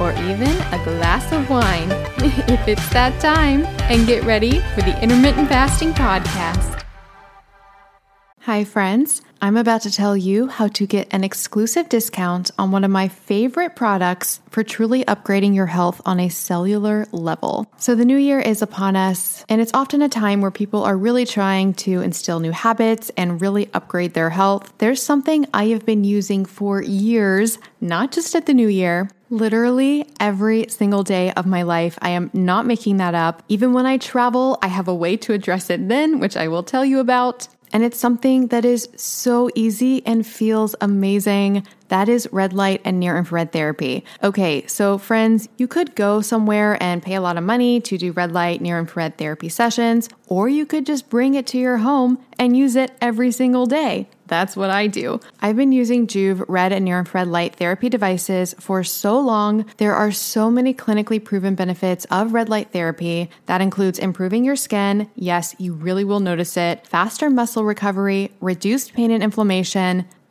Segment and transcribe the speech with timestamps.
[0.00, 1.90] or even a glass of wine
[2.48, 6.74] if it's that time, and get ready for the Intermittent Fasting Podcast.
[8.44, 9.22] Hi, friends.
[9.40, 13.08] I'm about to tell you how to get an exclusive discount on one of my
[13.08, 17.66] favorite products for truly upgrading your health on a cellular level.
[17.78, 20.96] So, the new year is upon us, and it's often a time where people are
[20.96, 24.72] really trying to instill new habits and really upgrade their health.
[24.76, 29.08] There's something I have been using for years, not just at the new year.
[29.34, 31.98] Literally every single day of my life.
[32.00, 33.42] I am not making that up.
[33.48, 36.62] Even when I travel, I have a way to address it then, which I will
[36.62, 37.48] tell you about.
[37.72, 41.66] And it's something that is so easy and feels amazing.
[41.88, 44.04] That is red light and near infrared therapy.
[44.22, 48.12] Okay, so friends, you could go somewhere and pay a lot of money to do
[48.12, 52.18] red light, near infrared therapy sessions, or you could just bring it to your home
[52.38, 54.08] and use it every single day.
[54.26, 55.20] That's what I do.
[55.40, 59.66] I've been using Joovv red and near infrared light therapy devices for so long.
[59.76, 63.28] There are so many clinically proven benefits of red light therapy.
[63.46, 65.10] That includes improving your skin.
[65.14, 66.86] Yes, you really will notice it.
[66.86, 70.06] Faster muscle recovery, reduced pain and inflammation,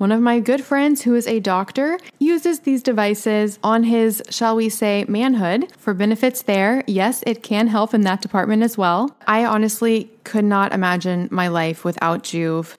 [0.00, 4.56] One of my good friends, who is a doctor, uses these devices on his, shall
[4.56, 6.82] we say, manhood for benefits there.
[6.86, 9.14] Yes, it can help in that department as well.
[9.26, 12.78] I honestly could not imagine my life without Joovv.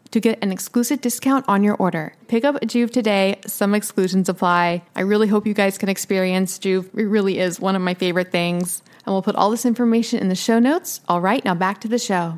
[0.11, 2.13] to get an exclusive discount on your order.
[2.27, 3.39] Pick up Joovv today.
[3.47, 4.83] Some exclusions apply.
[4.95, 6.97] I really hope you guys can experience Joovv.
[6.97, 8.83] It really is one of my favorite things.
[9.05, 11.01] And we'll put all this information in the show notes.
[11.07, 12.37] All right, now back to the show.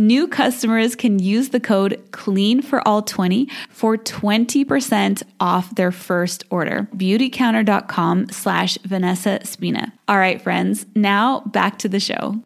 [0.00, 6.42] New customers can use the code CLEAN for all 20 for 20% off their first
[6.48, 6.88] order.
[6.96, 9.92] Beautycounter.com slash Vanessa Spina.
[10.08, 12.42] All right, friends, now back to the show.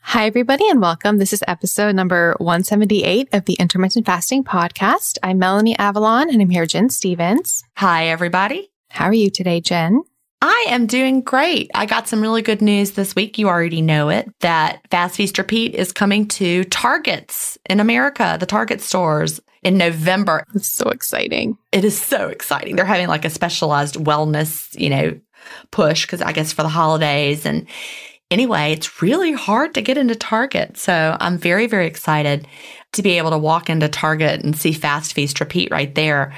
[0.00, 1.16] Hi, everybody, and welcome.
[1.16, 5.16] This is episode number 178 of the Intermittent Fasting Podcast.
[5.22, 7.64] I'm Melanie Avalon, and I'm here, Gin Stephens.
[7.78, 8.70] Hi, everybody.
[8.90, 10.02] How are you today, Gin?
[10.42, 11.70] I am doing great.
[11.74, 13.36] I got some really good news this week.
[13.36, 18.46] You already know it that Fast Feast Repeat is coming to Targets in America, the
[18.46, 20.44] Target stores in November.
[20.54, 21.58] It's so exciting.
[21.72, 22.76] It is so exciting.
[22.76, 25.20] They're having like a specialized wellness, you know,
[25.70, 27.44] push because I guess for the holidays.
[27.44, 27.66] And
[28.30, 30.78] anyway, it's really hard to get into Target.
[30.78, 32.48] So I'm very, very excited
[32.92, 36.34] to be able to walk into Target and see Fast Feast Repeat right there.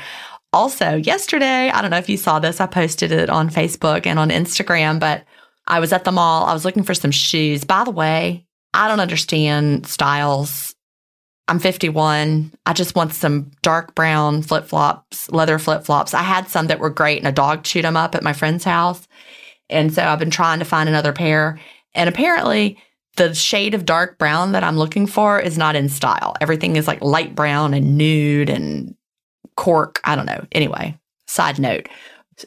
[0.53, 4.19] Also, yesterday, I don't know if you saw this, I posted it on Facebook and
[4.19, 5.25] on Instagram, but
[5.67, 6.45] I was at the mall.
[6.45, 7.65] I was looking for some shoes.
[7.65, 10.75] By the way, I don't understand styles.
[11.49, 12.53] I'm 51.
[12.67, 16.15] I just want some dark brown flip flops, leather flip flops.
[16.15, 18.65] I had some that were great and a dog chewed them up at my friend's
[18.65, 19.07] house.
[19.69, 21.59] And so I've been trying to find another pair.
[21.95, 22.79] And apparently,
[23.17, 26.35] the shade of dark brown that I'm looking for is not in style.
[26.41, 28.95] Everything is like light brown and nude and
[29.57, 30.01] cork.
[30.05, 30.45] I don't know.
[30.53, 31.89] Anyway, side note.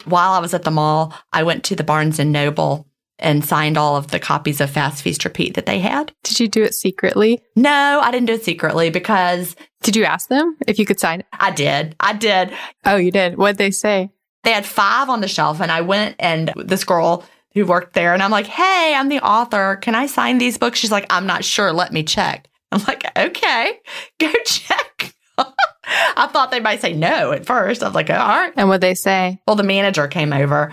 [0.05, 2.87] While I was at the mall, I went to the Barnes and Noble
[3.19, 6.11] and signed all of the copies of Fast Feast Repeat that they had.
[6.23, 7.41] Did you do it secretly?
[7.55, 9.55] No, I didn't do it secretly because.
[9.81, 11.27] Did you ask them if you could sign it?
[11.33, 11.95] I did.
[11.99, 12.51] I did.
[12.85, 13.37] Oh, you did.
[13.37, 14.11] What'd they say?
[14.43, 18.13] They had five on the shelf, and I went and this girl who worked there,
[18.13, 19.77] and I'm like, hey, I'm the author.
[19.77, 20.77] Can I sign these books?
[20.77, 21.71] She's like, I'm not sure.
[21.71, 22.47] Let me check.
[22.71, 23.79] I'm like, okay,
[24.19, 25.13] go check.
[26.17, 27.83] I thought they might say no at first.
[27.83, 28.53] I was like, all right.
[28.55, 29.39] And what they say?
[29.47, 30.71] Well, the manager came over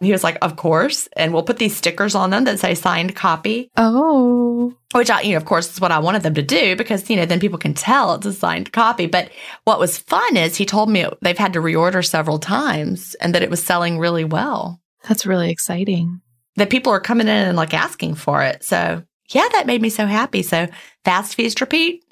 [0.00, 1.08] and he was like, of course.
[1.14, 3.70] And we'll put these stickers on them that say signed copy.
[3.76, 4.74] Oh.
[4.92, 7.16] Which I, you know, of course, is what I wanted them to do because, you
[7.16, 9.06] know, then people can tell it's a signed copy.
[9.06, 9.30] But
[9.64, 13.42] what was fun is he told me they've had to reorder several times and that
[13.42, 14.80] it was selling really well.
[15.06, 16.22] That's really exciting.
[16.56, 18.64] That people are coming in and like asking for it.
[18.64, 20.42] So, yeah, that made me so happy.
[20.42, 20.66] So,
[21.04, 22.04] fast feast repeat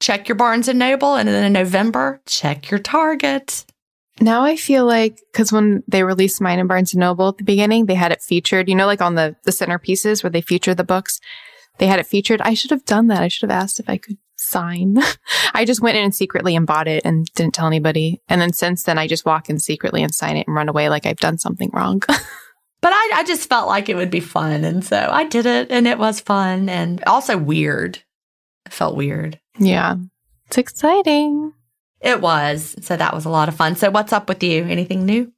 [0.00, 1.14] check your Barnes and Noble.
[1.14, 3.64] And then in November, check your Target.
[4.20, 7.44] Now I feel like because when they released mine in Barnes and Noble at the
[7.44, 10.74] beginning, they had it featured, you know, like on the, the centerpieces where they feature
[10.74, 11.20] the books,
[11.78, 12.42] they had it featured.
[12.42, 13.22] I should have done that.
[13.22, 14.98] I should have asked if I could sign.
[15.54, 18.20] I just went in and secretly and bought it and didn't tell anybody.
[18.28, 20.90] And then since then, I just walk in secretly and sign it and run away
[20.90, 22.02] like I've done something wrong.
[22.80, 24.64] But I, I just felt like it would be fun.
[24.64, 28.02] And so I did it and it was fun and also weird.
[28.66, 29.38] It felt weird.
[29.60, 29.96] Yeah.
[30.46, 31.52] It's exciting.
[32.00, 32.74] It was.
[32.80, 33.76] So that was a lot of fun.
[33.76, 34.64] So what's up with you?
[34.64, 35.32] Anything new?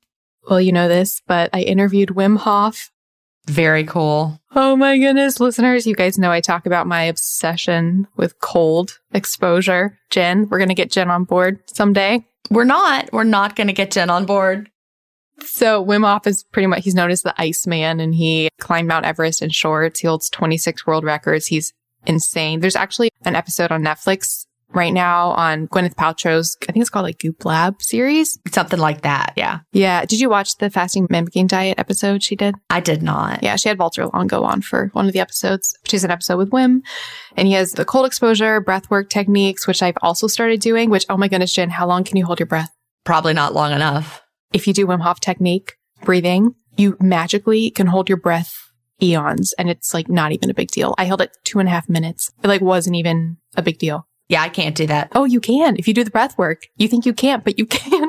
[0.49, 2.91] Well, you know this, but I interviewed Wim Hof.
[3.47, 4.41] Very cool.
[4.55, 9.99] Oh my goodness, listeners, you guys know I talk about my obsession with cold exposure.
[10.11, 12.25] Gin, we're going to get Gin on board someday.
[12.51, 13.13] We're not.
[13.13, 14.71] We're not going to get Gin on board.
[15.45, 19.07] So Wim Hof is pretty much, he's known as the Iceman and he climbed Mount
[19.07, 20.01] Everest in shorts.
[20.01, 21.47] He holds 26 world records.
[21.47, 21.73] He's
[22.07, 22.61] insane.
[22.61, 27.05] There's actually an episode on Netflix right now on Gwyneth Paltrow's, I think it's called
[27.05, 28.39] like Goop Lab series.
[28.51, 29.35] Something like that.
[29.37, 29.61] Yeah.
[29.73, 30.05] Yeah.
[30.05, 32.55] Did you watch the fasting mimicking diet episode she did?
[32.71, 33.43] I did not.
[33.43, 35.77] Yeah, she had Walter Longo on for one of the episodes.
[35.85, 36.81] She's an episode with Wim,
[37.37, 40.91] and he has the cold exposure, breath work techniques, which I've also started doing.
[40.91, 42.71] Which, oh my goodness, Gin, how long can you hold your breath?
[43.05, 44.23] Probably not long enough.
[44.53, 48.62] If you do Wim Hof technique breathing, you magically can hold your breath
[49.03, 50.95] eons, and it's like not even a big deal.
[50.99, 52.31] I held it two and a half minutes.
[52.43, 54.07] It like wasn't even a big deal.
[54.29, 55.11] Yeah, I can't do that.
[55.15, 56.67] Oh, you can if you do the breath work.
[56.77, 58.09] You think you can't, but you can.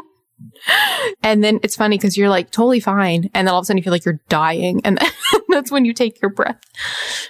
[1.21, 3.29] And then it's funny because you're like totally fine.
[3.33, 4.81] And then all of a sudden you feel like you're dying.
[4.83, 4.99] And
[5.49, 6.61] that's when you take your breath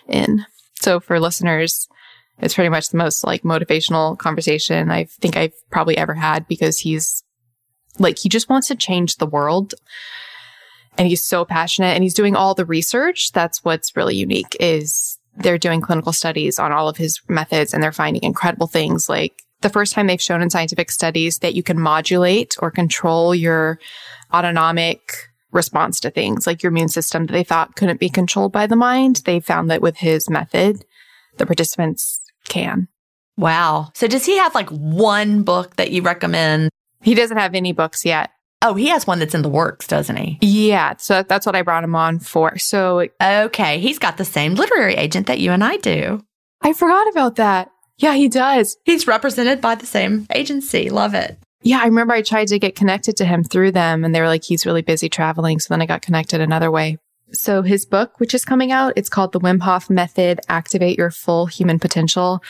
[0.08, 0.46] in.
[0.82, 1.88] So for listeners,
[2.40, 6.80] it's pretty much the most like motivational conversation I think I've probably ever had because
[6.80, 7.24] he's
[8.00, 9.76] like, he just wants to change the world.
[10.98, 13.32] And he's so passionate and he's doing all the research.
[13.32, 17.82] That's what's really unique is they're doing clinical studies on all of his methods and
[17.82, 21.64] they're finding incredible things like the first time they've shown in scientific studies that you
[21.64, 23.80] can modulate or control your
[24.34, 25.00] autonomic
[25.52, 28.76] response to things like your immune system that they thought couldn't be controlled by the
[28.76, 29.22] mind.
[29.26, 30.86] They found that with his method,
[31.38, 32.88] the participants can.
[33.38, 33.92] Wow.
[33.96, 36.70] So does he have like one book that you recommend?
[37.02, 38.32] He doesn't have any books yet.
[38.64, 40.38] Oh, he has one that's in the works, doesn't he?
[40.42, 40.96] Yeah.
[40.98, 42.58] So that's what I brought him on for.
[42.58, 43.80] So Okay.
[43.80, 46.24] He's got the same literary agent that you and I do.
[46.62, 47.70] I forgot about that.
[47.98, 48.78] Yeah, he does.
[48.86, 50.90] He's represented by the same agency.
[50.90, 51.38] Love it.
[51.62, 54.28] Yeah, I remember I tried to get connected to him through them and they were
[54.28, 55.60] like, he's really busy traveling.
[55.60, 56.98] So then I got connected another way.
[57.34, 61.12] So his book, which is coming out, it's called The Wim Hof Method Activate Your
[61.12, 62.44] Full Human Potential.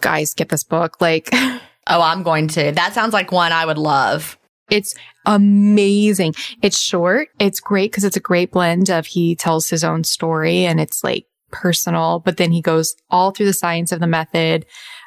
[0.00, 1.00] Guys, get this book.
[1.00, 1.28] Like,
[1.86, 2.72] Oh, I'm going to.
[2.72, 4.38] That sounds like one I would love.
[4.70, 4.94] It's
[5.26, 6.34] amazing.
[6.62, 7.28] It's short.
[7.38, 11.02] It's great because it's a great blend of he tells his own story and it's
[11.04, 14.66] like personal, but then he goes all through the science of the method.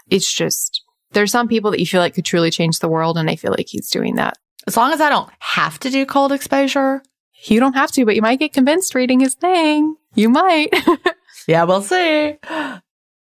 [0.09, 3.17] It's just, there's some people that you feel like could truly change the world.
[3.17, 4.37] And I feel like he's doing that.
[4.67, 7.01] As long as I don't have to do cold exposure.
[7.45, 9.95] You don't have to, but you might get convinced reading his thing.
[10.15, 10.69] You might.
[11.47, 12.37] Yeah, we'll see.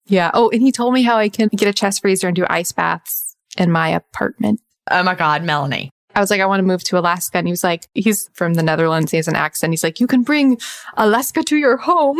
[0.06, 0.32] yeah.
[0.34, 2.72] Oh, and he told me how I can get a chest freezer and do ice
[2.72, 4.62] baths in my apartment.
[4.89, 5.92] Oh my God, Melanie.
[6.15, 7.38] I was like, I want to move to Alaska.
[7.38, 9.12] And he was like, he's from the Netherlands.
[9.12, 9.74] He has an accent.
[9.74, 10.57] He's like, you can bring
[10.95, 12.17] Alaska to your home.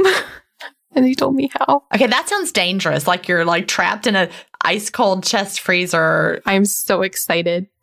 [0.92, 1.84] and he told me how.
[1.94, 3.08] Okay, that sounds dangerous.
[3.08, 4.30] Like you're like trapped in a
[4.62, 6.42] ice cold chest freezer.
[6.46, 7.68] I'm so excited.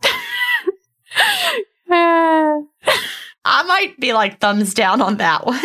[3.45, 5.59] I might be like thumbs down on that one.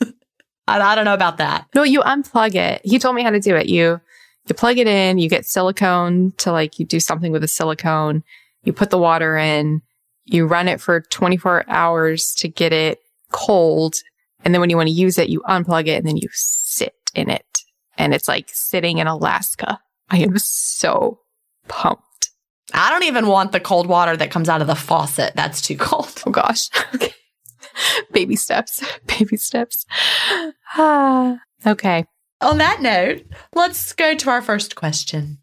[0.68, 1.66] I, I don't know about that.
[1.74, 2.82] no, you unplug it.
[2.84, 3.68] He told me how to do it.
[3.68, 4.00] You,
[4.48, 8.22] you plug it in, you get silicone to like, you do something with the silicone.
[8.64, 9.82] You put the water in,
[10.24, 12.98] you run it for 24 hours to get it
[13.32, 13.96] cold.
[14.44, 16.94] And then when you want to use it, you unplug it and then you sit
[17.14, 17.44] in it.
[17.98, 19.80] And it's like sitting in Alaska.
[20.10, 21.20] I am so
[21.68, 22.30] pumped.
[22.74, 25.34] I don't even want the cold water that comes out of the faucet.
[25.34, 26.22] That's too cold.
[26.26, 26.68] Oh gosh.
[26.94, 27.12] Okay.
[28.12, 28.84] Baby steps.
[29.06, 29.86] Baby steps.
[30.76, 31.38] Ah.
[31.64, 32.04] Okay.
[32.40, 35.38] On that note, let's go to our first question.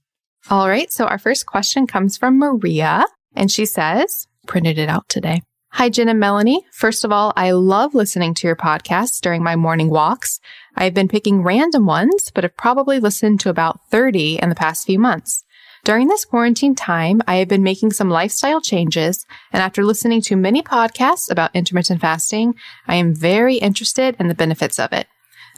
[0.49, 0.91] All right.
[0.91, 3.05] So our first question comes from Maria
[3.35, 5.41] and she says, printed it out today.
[5.73, 6.65] Hi, Gin and Melanie.
[6.71, 10.39] First of all, I love listening to your podcasts during my morning walks.
[10.75, 14.87] I've been picking random ones, but have probably listened to about 30 in the past
[14.87, 15.45] few months.
[15.85, 20.35] During this quarantine time, I have been making some lifestyle changes, and after listening to
[20.35, 22.55] many podcasts about intermittent fasting,
[22.87, 25.07] I am very interested in the benefits of it.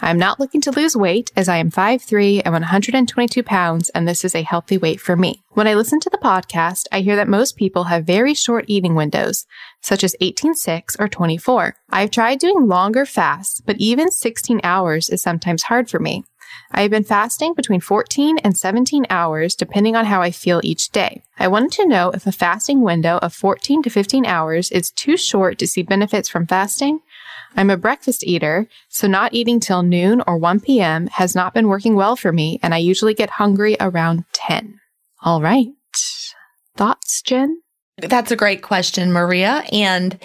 [0.03, 4.07] I am not looking to lose weight as I am 5'3 and 122 pounds, and
[4.07, 5.43] this is a healthy weight for me.
[5.51, 8.95] When I listen to the podcast, I hear that most people have very short eating
[8.95, 9.45] windows,
[9.79, 11.75] such as 18-6 or 24.
[11.91, 16.23] I've tried doing longer fasts, but even 16 hours is sometimes hard for me.
[16.71, 20.89] I have been fasting between 14 and 17 hours depending on how I feel each
[20.89, 21.21] day.
[21.37, 25.15] I wanted to know if a fasting window of 14 to 15 hours is too
[25.15, 26.99] short to see benefits from fasting.
[27.55, 31.07] I'm a breakfast eater, so not eating till noon or 1 p.m.
[31.07, 34.79] has not been working well for me, and I usually get hungry around 10.
[35.21, 35.67] All right.
[36.75, 37.61] Thoughts, Gin?
[37.97, 39.63] That's a great question, Maria.
[39.71, 40.17] And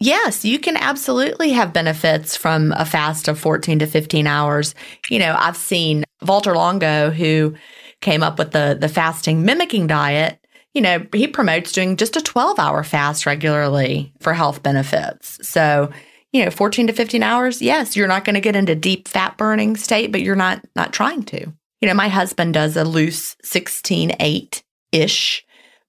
[0.00, 4.74] yes, you can absolutely have benefits from a fast of 14 to 15 hours.
[5.08, 7.54] You know, I've seen Walter Longo, who
[8.00, 10.38] came up with the, the fasting mimicking diet.
[10.74, 15.38] You know, he promotes doing just a 12 hour fast regularly for health benefits.
[15.48, 15.90] So,
[16.36, 19.36] you know, 14 to 15 hours, yes, you're not going to get into deep fat
[19.38, 21.52] burning state, but you're not not trying to.
[21.80, 24.62] You know, my husband does a loose 16 8
[24.92, 25.44] ish,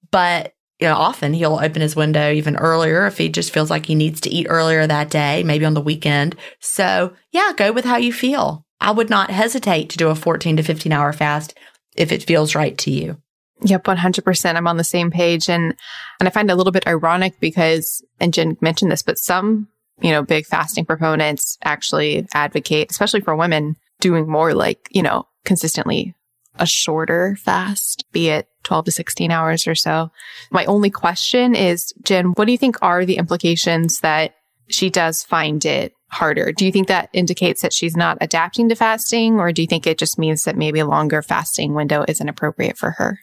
[0.09, 3.85] but you know, often he'll open his window even earlier if he just feels like
[3.85, 6.35] he needs to eat earlier that day, maybe on the weekend.
[6.59, 8.63] So, yeah, go with how you feel.
[8.79, 11.57] I would not hesitate to do a 14 to 15 hour fast
[11.95, 13.17] if it feels right to you.
[13.63, 14.55] Yep, 100%.
[14.55, 15.49] I'm on the same page.
[15.49, 15.73] And,
[16.19, 19.67] and I find it a little bit ironic because, and Gin mentioned this, but some,
[20.01, 25.27] you know, big fasting proponents actually advocate, especially for women, doing more like, you know,
[25.45, 26.13] consistently
[26.59, 30.11] a shorter fast, be it 12 to 16 hours or so.
[30.51, 34.35] My only question is, Gin, what do you think are the implications that
[34.69, 36.51] she does find it harder?
[36.51, 39.87] Do you think that indicates that she's not adapting to fasting, or do you think
[39.87, 43.19] it just means that maybe a longer fasting window isn't appropriate for her?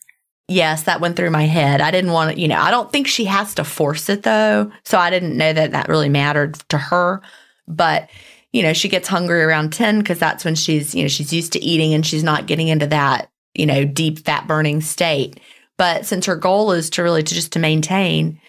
[0.49, 1.81] Yes, that went through my head.
[1.81, 4.71] I didn't want to, you know, I don't think she has to force it though.
[4.85, 7.23] So I didn't know that that really mattered to her.
[7.67, 8.11] But
[8.55, 11.53] you know, she gets hungry around 10 because that's when she's, you know, she's used
[11.55, 15.41] to eating and she's not getting into that, you know, deep fat burning state.
[15.77, 18.41] But since her goal is to really to just to maintain,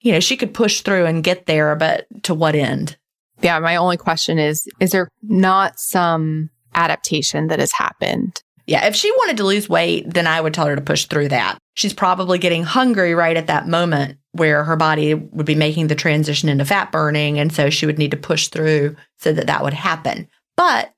[0.00, 2.96] you know, she could push through and get there, but to what end?
[3.42, 8.42] Yeah, my only question is is there not some adaptation that has happened?
[8.66, 11.28] Yeah, if she wanted to lose weight, then I would tell her to push through
[11.28, 11.58] that.
[11.74, 15.94] She's probably getting hungry right at that moment where her body would be making the
[15.94, 17.38] transition into fat burning.
[17.38, 20.28] And so she would need to push through so that that would happen.
[20.56, 20.92] But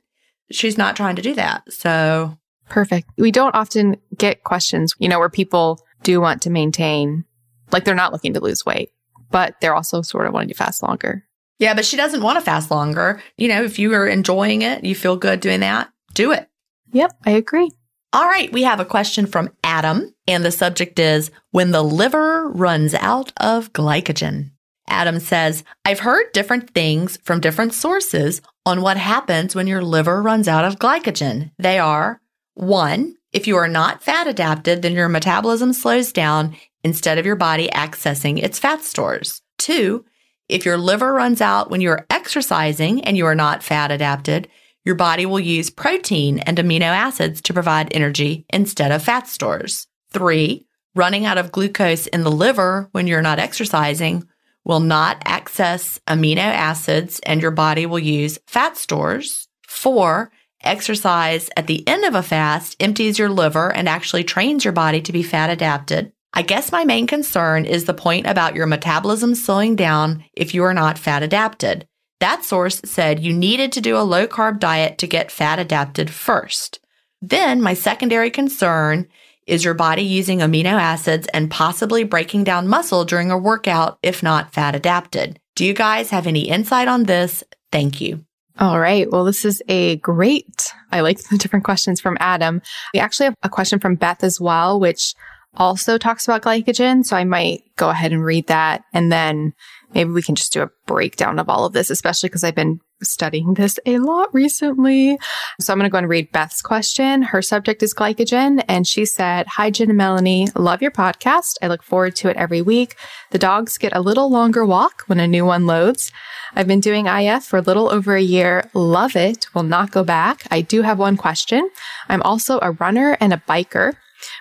[0.51, 1.63] she's not trying to do that.
[1.73, 2.37] So
[2.69, 3.09] perfect.
[3.17, 7.25] We don't often get questions, you know, where people do want to maintain,
[7.73, 8.91] like they're not looking to lose weight,
[9.31, 11.25] but they're also sort of wanting to fast longer.
[11.59, 13.23] Yeah, but she doesn't want to fast longer.
[13.37, 16.49] You know, if you are enjoying it, you feel good doing that, do it.
[16.95, 17.71] Yep, I agree.
[18.13, 22.49] All right, we have a question from Adam, and the subject is When the liver
[22.49, 24.53] runs out of glycogen.
[24.89, 30.23] Adam says, I've heard different things from different sources on what happens when your liver
[30.23, 31.51] runs out of glycogen.
[31.59, 32.21] They are
[32.55, 37.35] one, if you are not fat adapted, then your metabolism slows down instead of your
[37.35, 39.43] body accessing its fat stores.
[39.59, 40.05] Two,
[40.49, 44.47] if your liver runs out when you're exercising and you are not fat adapted,
[44.85, 49.87] your body will use protein and amino acids to provide energy instead of fat stores.
[50.13, 54.29] Three, running out of glucose in the liver when you're not exercising
[54.65, 59.49] will not access amino acids and your body will use fat stores.
[59.67, 60.31] Four,
[60.63, 65.03] exercise at the end of a fast empties your liver and actually trains your body
[65.03, 66.13] to be fat adapted.
[66.33, 70.65] I guess my main concern is the point about your metabolism slowing down if you
[70.65, 71.87] are not fat adapted.
[72.21, 76.11] That source said you needed to do a low carb diet to get fat adapted
[76.11, 76.81] first.
[77.21, 79.09] Then my secondary concern
[79.47, 84.23] is your body using amino acids and possibly breaking down muscle during a workout if
[84.23, 85.39] not fat adapted.
[85.55, 87.45] Do you guys have any insight on this?
[87.71, 88.25] Thank you.
[88.59, 89.11] All right.
[89.11, 92.63] Well, this is a great, I like the different questions from Adam.
[92.93, 95.15] We actually have a question from Beth as well, which
[95.57, 97.05] also talks about glycogen.
[97.05, 99.55] So I might go ahead and read that and then
[99.95, 102.81] maybe we can just do a breakdown of all of this, especially because I've been
[103.03, 105.19] studying this a lot recently.
[105.61, 107.23] So I'm going to go and read Beth's question.
[107.23, 108.65] Her subject is glycogen.
[108.69, 110.49] And she said, Hi, Gin and Melanie.
[110.55, 111.57] Love your podcast.
[111.63, 112.97] I look forward to it every week.
[113.31, 116.13] The dogs get a little longer walk when a new one loads.
[116.55, 118.71] I've been doing IF for a little over a year.
[118.75, 119.47] Love it.
[119.55, 120.47] Will not go back.
[120.51, 121.69] I do have one question.
[122.09, 123.95] I'm also a runner and a biker.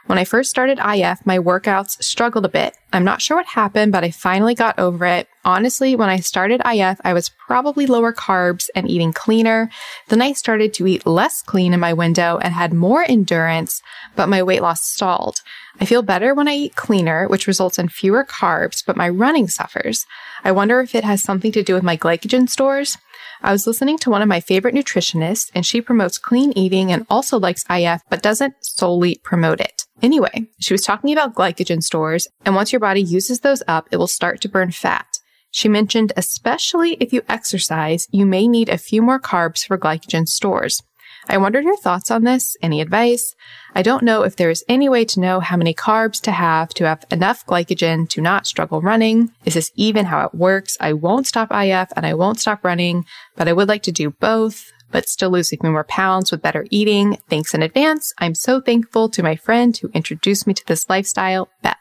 [0.05, 2.75] When I first started IF, my workouts struggled a bit.
[2.91, 5.27] I'm not sure what happened, but I finally got over it.
[5.45, 9.69] Honestly, when I started IF, I was probably lower carbs and eating cleaner.
[10.09, 13.81] Then I started to eat less clean in my window and had more endurance,
[14.15, 15.41] but my weight loss stalled.
[15.81, 19.47] I feel better when I eat cleaner, which results in fewer carbs, but my running
[19.47, 20.05] suffers.
[20.43, 22.97] I wonder if it has something to do with my glycogen stores.
[23.45, 27.05] I was listening to one of my favorite nutritionists, and she promotes clean eating and
[27.09, 29.85] also likes IF, but doesn't solely promote it.
[30.01, 33.97] Anyway, she was talking about glycogen stores, and once your body uses those up, it
[33.97, 35.19] will start to burn fat.
[35.51, 40.27] She mentioned, especially if you exercise, you may need a few more carbs for glycogen
[40.27, 40.81] stores.
[41.27, 42.57] I wondered your thoughts on this.
[42.61, 43.35] Any advice?
[43.73, 46.69] I don't know if there is any way to know how many carbs to have
[46.75, 49.31] to have enough glycogen to not struggle running.
[49.45, 50.77] Is this even how it works?
[50.79, 53.05] I won't stop IF and I won't stop running,
[53.35, 56.67] but I would like to do both, but still lose even more pounds with better
[56.69, 57.17] eating.
[57.29, 58.13] Thanks in advance.
[58.19, 61.77] I'm so thankful to my friend who introduced me to this lifestyle, Beth.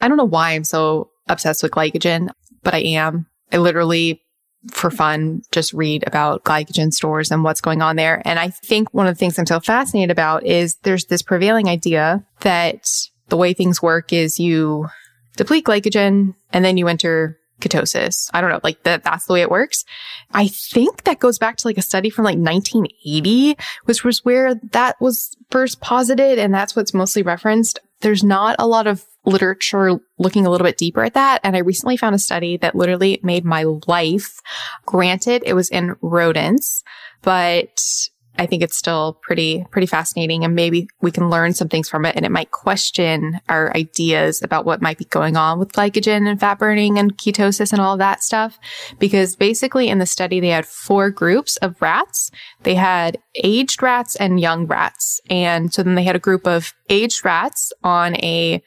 [0.00, 2.30] I don't know why I'm so obsessed with glycogen,
[2.62, 3.26] but I am.
[3.52, 4.22] I literally
[4.70, 8.22] for fun, just read about glycogen stores and what's going on there.
[8.24, 11.68] And I think one of the things I'm so fascinated about is there's this prevailing
[11.68, 12.90] idea that
[13.28, 14.88] the way things work is you
[15.36, 18.30] deplete glycogen and then you enter ketosis.
[18.32, 19.84] I don't know, like that, that's the way it works.
[20.32, 24.54] I think that goes back to like a study from like 1980, which was where
[24.72, 26.38] that was first posited.
[26.38, 27.80] And that's what's mostly referenced.
[28.00, 31.40] There's not a lot of literature looking a little bit deeper at that.
[31.44, 34.40] And I recently found a study that literally made my life.
[34.86, 36.82] Granted, it was in rodents,
[37.22, 41.88] but I think it's still pretty, pretty fascinating and maybe we can learn some things
[41.88, 45.72] from it and it might question our ideas about what might be going on with
[45.72, 48.58] glycogen and fat burning and ketosis and all of that stuff.
[49.00, 52.30] Because basically in the study, they had four groups of rats.
[52.62, 55.20] They had aged rats and young rats.
[55.28, 58.62] And so then they had a group of aged rats on a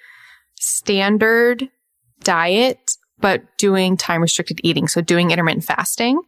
[0.61, 1.69] standard
[2.23, 4.87] diet, but doing time restricted eating.
[4.87, 6.21] So doing intermittent fasting.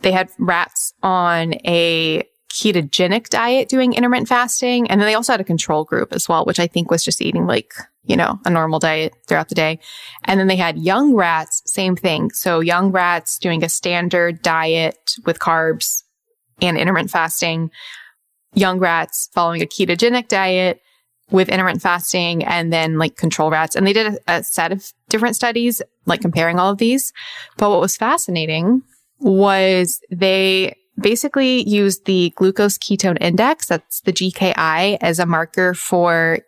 [0.00, 4.90] They had rats on a ketogenic diet doing intermittent fasting.
[4.90, 7.22] And then they also had a control group as well, which I think was just
[7.22, 7.72] eating like,
[8.04, 9.78] you know, a normal diet throughout the day.
[10.24, 12.30] And then they had young rats, same thing.
[12.32, 16.02] So young rats doing a standard diet with carbs
[16.60, 17.70] and intermittent fasting.
[18.54, 20.80] Young rats following a ketogenic diet
[21.30, 23.74] with intermittent fasting and then like control rats.
[23.74, 27.12] And they did a, a set of different studies, like comparing all of these.
[27.56, 28.82] But what was fascinating
[29.18, 36.40] was they basically used the glucose ketone index, that's the GKI, as a marker for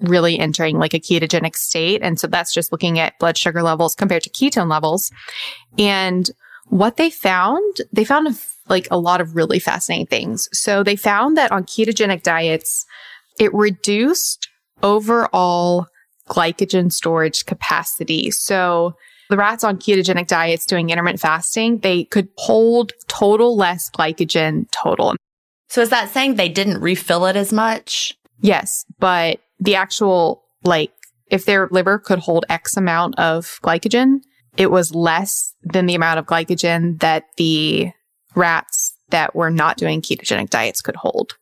[0.00, 2.02] really entering like a ketogenic state.
[2.02, 5.12] And so that's just looking at blood sugar levels compared to ketone levels.
[5.78, 6.28] And
[6.66, 8.36] what they found, they found
[8.68, 10.48] like a lot of really fascinating things.
[10.52, 12.86] So they found that on ketogenic diets,
[13.38, 14.48] it reduced
[14.82, 15.86] overall
[16.28, 18.30] glycogen storage capacity.
[18.30, 18.94] So
[19.30, 25.16] the rats on ketogenic diets doing intermittent fasting, they could hold total less glycogen total.
[25.68, 28.16] So is that saying they didn't refill it as much?
[28.40, 30.92] Yes, but the actual, like,
[31.30, 34.20] if their liver could hold X amount of glycogen,
[34.56, 37.90] it was less than the amount of glycogen that the
[38.34, 41.36] rats that were not doing ketogenic diets could hold.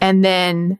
[0.00, 0.78] And then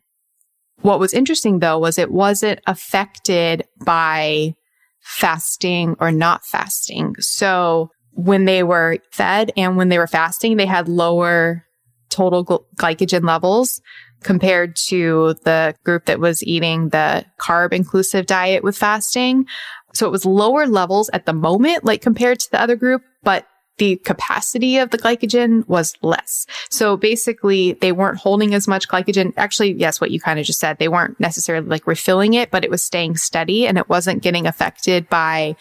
[0.84, 4.54] what was interesting though was it wasn't affected by
[5.00, 7.14] fasting or not fasting.
[7.20, 11.64] So when they were fed and when they were fasting, they had lower
[12.10, 13.80] total gl- glycogen levels
[14.22, 19.46] compared to the group that was eating the carb inclusive diet with fasting.
[19.94, 23.46] So it was lower levels at the moment, like compared to the other group, but
[23.78, 26.46] the capacity of the glycogen was less.
[26.70, 29.32] So basically they weren't holding as much glycogen.
[29.36, 32.64] Actually, yes, what you kind of just said, they weren't necessarily like refilling it, but
[32.64, 35.56] it was staying steady and it wasn't getting affected by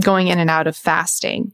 [0.00, 1.52] going in and out of fasting.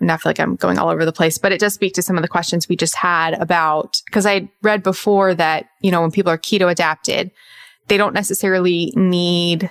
[0.00, 2.02] And I feel like I'm going all over the place, but it does speak to
[2.02, 6.00] some of the questions we just had about, because I read before that, you know,
[6.00, 7.30] when people are keto adapted,
[7.88, 9.70] they don't necessarily need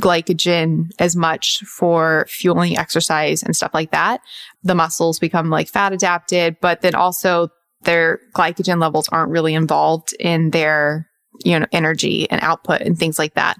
[0.00, 4.20] glycogen as much for fueling exercise and stuff like that.
[4.62, 7.48] The muscles become like fat adapted, but then also
[7.82, 11.08] their glycogen levels aren't really involved in their
[11.44, 13.56] you know, energy and output and things like that.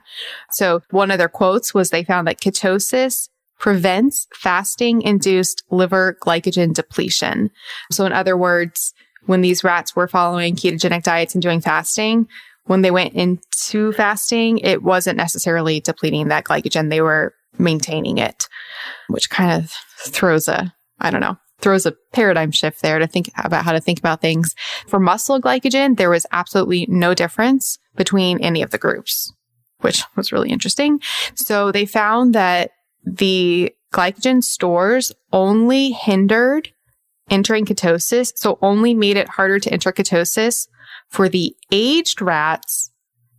[0.50, 6.74] So one of their quotes was they found that ketosis prevents fasting induced liver glycogen
[6.74, 7.50] depletion.
[7.90, 8.94] So in other words,
[9.26, 12.28] when these rats were following ketogenic diets and doing fasting,
[12.68, 16.90] when they went into fasting, it wasn't necessarily depleting that glycogen.
[16.90, 18.46] They were maintaining it,
[19.08, 23.30] which kind of throws a, I don't know, throws a paradigm shift there to think
[23.36, 24.54] about how to think about things.
[24.86, 29.32] For muscle glycogen, there was absolutely no difference between any of the groups,
[29.80, 31.00] which was really interesting.
[31.34, 32.70] So they found that
[33.02, 36.68] the glycogen stores only hindered
[37.30, 38.32] entering ketosis.
[38.36, 40.66] So only made it harder to enter ketosis
[41.08, 42.90] for the aged rats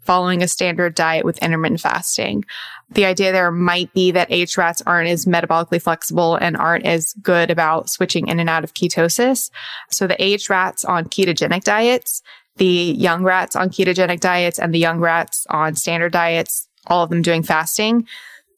[0.01, 2.43] following a standard diet with intermittent fasting.
[2.89, 7.13] The idea there might be that aged rats aren't as metabolically flexible and aren't as
[7.21, 9.51] good about switching in and out of ketosis.
[9.91, 12.23] So the aged rats on ketogenic diets,
[12.55, 17.11] the young rats on ketogenic diets and the young rats on standard diets, all of
[17.11, 18.07] them doing fasting,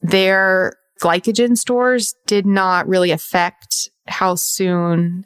[0.01, 5.25] their glycogen stores did not really affect how soon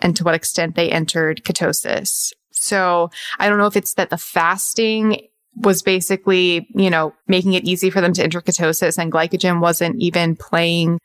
[0.00, 2.32] and to what extent they entered ketosis.
[2.64, 7.64] So I don't know if it's that the fasting was basically, you know, making it
[7.64, 10.98] easy for them to enter ketosis and glycogen wasn't even playing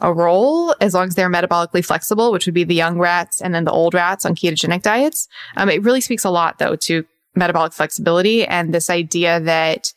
[0.00, 3.54] a role as long as they're metabolically flexible, which would be the young rats and
[3.54, 5.28] then the old rats on ketogenic diets.
[5.56, 7.04] Um, it really speaks a lot though to
[7.36, 9.92] metabolic flexibility and this idea that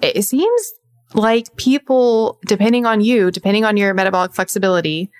[0.00, 0.72] it seems
[1.14, 5.10] like people, depending on you, depending on your metabolic flexibility,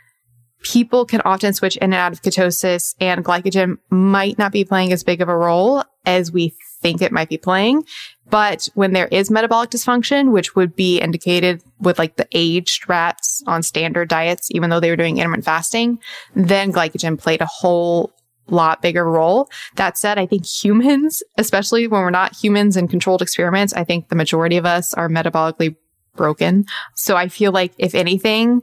[0.64, 4.92] people can often switch in and out of ketosis and glycogen might not be playing
[4.92, 7.84] as big of a role as we think it might be playing.
[8.28, 13.42] But when there is metabolic dysfunction, which would be indicated with like the aged rats
[13.46, 15.98] on standard diets, even though they were doing intermittent fasting,
[16.34, 18.12] then glycogen played a whole
[18.48, 19.48] lot bigger role.
[19.76, 24.08] That said, I think humans, especially when we're not humans in controlled experiments, I think
[24.08, 25.76] the majority of us are metabolically
[26.14, 26.66] broken.
[26.94, 28.62] So I feel like if anything,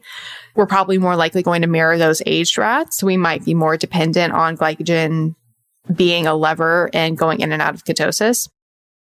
[0.55, 3.03] we're probably more likely going to mirror those aged rats.
[3.03, 5.35] We might be more dependent on glycogen
[5.93, 8.49] being a lever and going in and out of ketosis.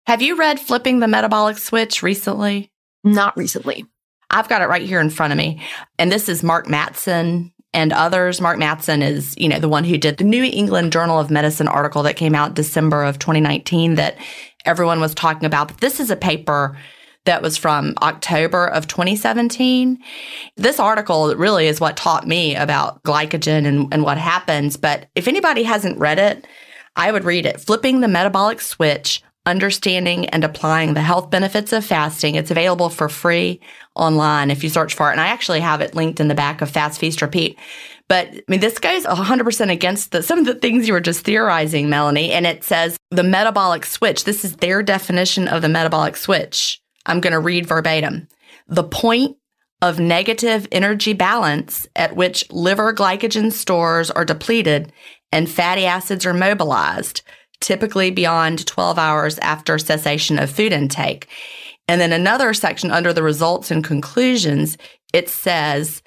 [0.05, 2.71] Have you read Flipping the Metabolic Switch recently?
[3.03, 3.85] Not recently.
[4.29, 5.61] I've got it right here in front of me.
[5.97, 8.41] And this is Mark Mattson and others.
[8.41, 11.67] Mark Mattson is, you know, the one who did the New England Journal of Medicine
[11.67, 14.17] article that came out December of 2019 that
[14.65, 15.69] everyone was talking about.
[15.69, 16.77] But this is a paper
[17.27, 19.99] that was from October of 2017.
[20.55, 24.75] This article really is what taught me about glycogen and, and what happens.
[24.75, 26.47] But if anybody hasn't read it,
[26.95, 27.61] I would read it.
[27.61, 32.35] Flipping the Metabolic Switch Understanding and Applying the Health Benefits of Fasting.
[32.35, 33.61] It's available for free
[33.95, 35.13] online if you search for it.
[35.13, 37.57] And I actually have it linked in the back of Fast Feast Repeat.
[38.07, 41.25] But I mean, this goes 100% against the, some of the things you were just
[41.25, 42.31] theorizing, Melanie.
[42.31, 44.23] And it says the metabolic switch.
[44.23, 46.81] This is their definition of the metabolic switch.
[47.07, 48.27] I'm going to read verbatim.
[48.67, 49.37] The point
[49.81, 54.91] of negative energy balance at which liver glycogen stores are depleted
[55.31, 57.21] and fatty acids are mobilized,
[57.59, 61.27] typically beyond 12 hours after cessation of food intake.
[61.87, 64.77] And then another section under the results and conclusions,
[65.13, 66.01] it says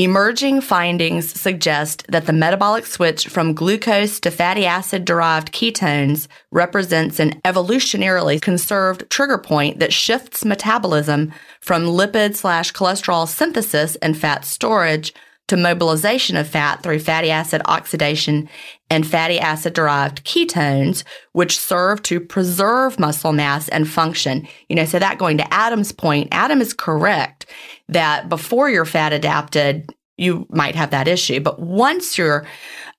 [0.00, 7.18] Emerging findings suggest that the metabolic switch from glucose to fatty acid derived ketones represents
[7.18, 14.44] an evolutionarily conserved trigger point that shifts metabolism from lipid slash cholesterol synthesis and fat
[14.44, 15.12] storage
[15.48, 18.48] to mobilization of fat through fatty acid oxidation
[18.90, 24.46] and fatty acid derived ketones, which serve to preserve muscle mass and function.
[24.68, 27.46] You know, so that going to Adam's point, Adam is correct
[27.88, 31.40] that before you're fat adapted, you might have that issue.
[31.40, 32.46] But once you're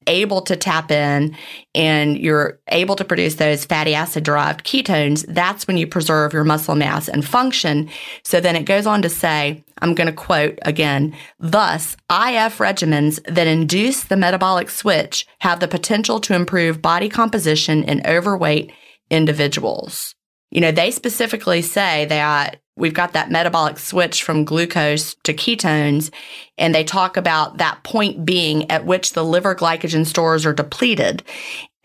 [0.10, 1.38] able to tap in
[1.74, 6.44] and you're able to produce those fatty acid derived ketones, that's when you preserve your
[6.44, 7.90] muscle mass and function.
[8.24, 13.24] So then it goes on to say, I'm going to quote again, thus IF regimens
[13.34, 18.74] that induce the metabolic switch have the potential to improve body composition in overweight
[19.10, 20.16] individuals.
[20.52, 26.12] You know, they specifically say that we've got that metabolic switch from glucose to ketones.
[26.58, 31.24] And they talk about that point being at which the liver glycogen stores are depleted.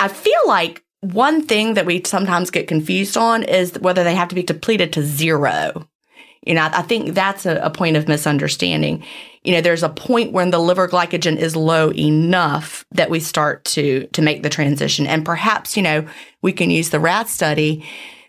[0.00, 4.28] I feel like one thing that we sometimes get confused on is whether they have
[4.28, 5.88] to be depleted to zero.
[6.46, 9.02] You know, I think that's a, a point of misunderstanding.
[9.44, 13.64] You know, there's a point when the liver glycogen is low enough that we start
[13.66, 15.06] to to make the transition.
[15.06, 16.06] And perhaps, you know,
[16.42, 17.84] we can use the rat study.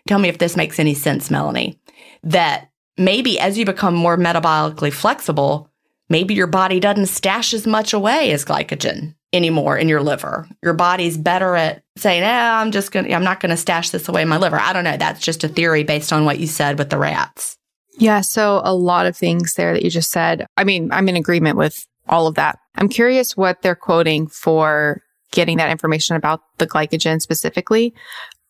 [0.06, 1.78] Tell me if this makes any sense, Melanie
[2.22, 5.70] that maybe as you become more metabolically flexible,
[6.08, 10.48] maybe your body doesn't stash as much away as glycogen anymore in your liver.
[10.62, 13.90] Your body's better at saying, eh, I'm just going to, I'm not going to stash
[13.90, 14.58] this away in my liver.
[14.58, 14.96] I don't know.
[14.96, 17.56] That's just a theory based on what you said with the rats.
[17.98, 18.20] Yeah.
[18.20, 20.46] So a lot of things there that you just said.
[20.56, 22.58] I mean, I'm in agreement with all of that.
[22.76, 25.02] I'm curious what they're quoting for
[25.32, 27.94] getting that information about the glycogen specifically.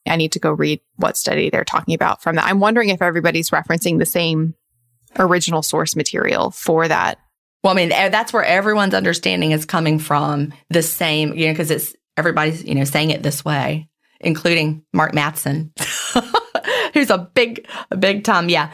[0.06, 2.46] I need to go read what study they're talking about from that.
[2.46, 4.54] I'm wondering if everybody's referencing the same
[5.18, 7.18] original source material for that.
[7.62, 11.52] Well, I mean, eh, that's where everyone's understanding is coming from the same, you know,
[11.52, 13.88] because it's everybody's, you know, saying it this way,
[14.20, 15.70] including Mark Mattson,
[16.94, 18.48] who's a big, a big time.
[18.48, 18.72] Yeah.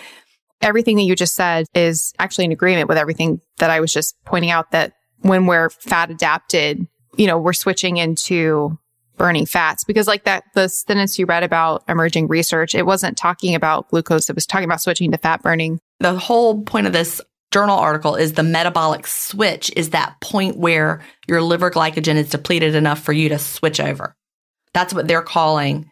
[0.61, 4.17] Everything that you just said is actually in agreement with everything that I was just
[4.25, 8.79] pointing out that when we're fat adapted, you know, we're switching into
[9.23, 13.55] burning fats because like that the sentence you read about emerging research it wasn't talking
[13.55, 14.29] about glucose.
[14.29, 15.79] It was talking about switching to fat burning.
[16.01, 17.21] The whole point of this
[17.53, 22.75] journal article is the metabolic switch is that point where your liver glycogen is depleted
[22.75, 24.17] enough for you to switch over.
[24.75, 25.89] That's what they're calling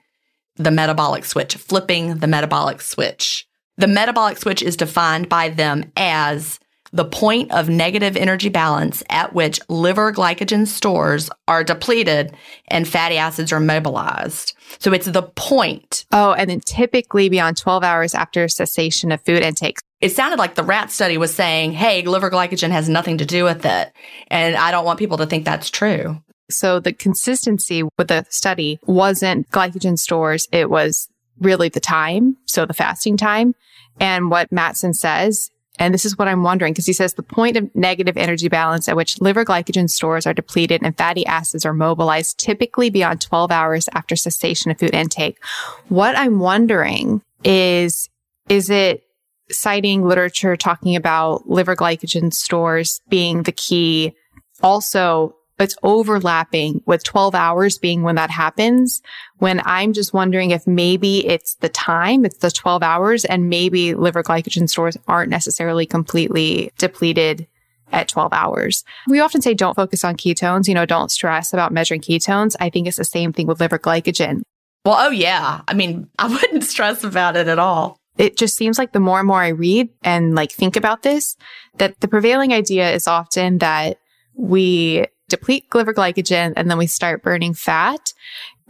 [0.56, 3.46] the metabolic switch flipping the metabolic switch.
[3.76, 6.58] The metabolic switch is defined by them as
[6.92, 12.34] the point of negative energy balance at which liver glycogen stores are depleted
[12.68, 14.54] and fatty acids are mobilized.
[14.78, 16.04] So it's the point.
[16.12, 19.78] Oh, and then typically beyond 12 hours after cessation of food intake.
[20.00, 23.44] It sounded like the rat study was saying, hey, liver glycogen has nothing to do
[23.44, 23.92] with it.
[24.28, 26.20] And I don't want people to think that's true.
[26.50, 30.48] So the consistency with the study wasn't glycogen stores.
[30.50, 32.36] It was really the time.
[32.46, 33.54] So the fasting time.
[34.00, 35.50] And what Mattson says
[35.80, 38.86] and this is what I'm wondering because he says the point of negative energy balance
[38.86, 43.50] at which liver glycogen stores are depleted and fatty acids are mobilized typically beyond 12
[43.50, 45.42] hours after cessation of food intake.
[45.88, 48.10] What I'm wondering is,
[48.50, 49.04] is it
[49.50, 54.14] citing literature talking about liver glycogen stores being the key?
[54.62, 59.02] Also, it's overlapping with 12 hours being when that happens.
[59.38, 63.94] When I'm just wondering if maybe it's the time, it's the 12 hours and maybe
[63.94, 67.46] liver glycogen stores aren't necessarily completely depleted
[67.92, 68.84] at 12 hours.
[69.08, 72.56] We often say don't focus on ketones, you know, don't stress about measuring ketones.
[72.60, 74.42] I think it's the same thing with liver glycogen.
[74.84, 75.62] Well, oh yeah.
[75.68, 77.96] I mean, I wouldn't stress about it at all.
[78.18, 81.36] It just seems like the more and more I read and like think about this,
[81.78, 83.98] that the prevailing idea is often that
[84.34, 88.12] we deplete liver glycogen and then we start burning fat.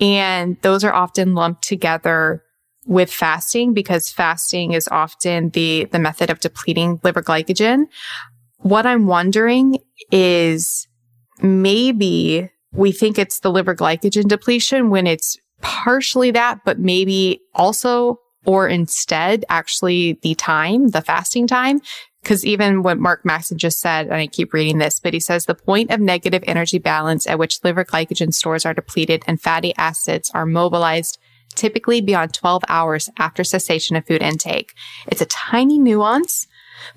[0.00, 2.42] And those are often lumped together
[2.86, 7.84] with fasting because fasting is often the, the method of depleting liver glycogen.
[8.58, 9.78] What I'm wondering
[10.10, 10.86] is
[11.42, 18.18] maybe we think it's the liver glycogen depletion when it's partially that, but maybe also
[18.46, 21.80] or instead actually the time, the fasting time,
[22.22, 25.46] because even what Mark Mattson just said, and I keep reading this, but he says
[25.46, 29.74] the point of negative energy balance at which liver glycogen stores are depleted and fatty
[29.76, 31.18] acids are mobilized
[31.54, 34.74] typically beyond 12 hours after cessation of food intake.
[35.08, 36.46] It's a tiny nuance,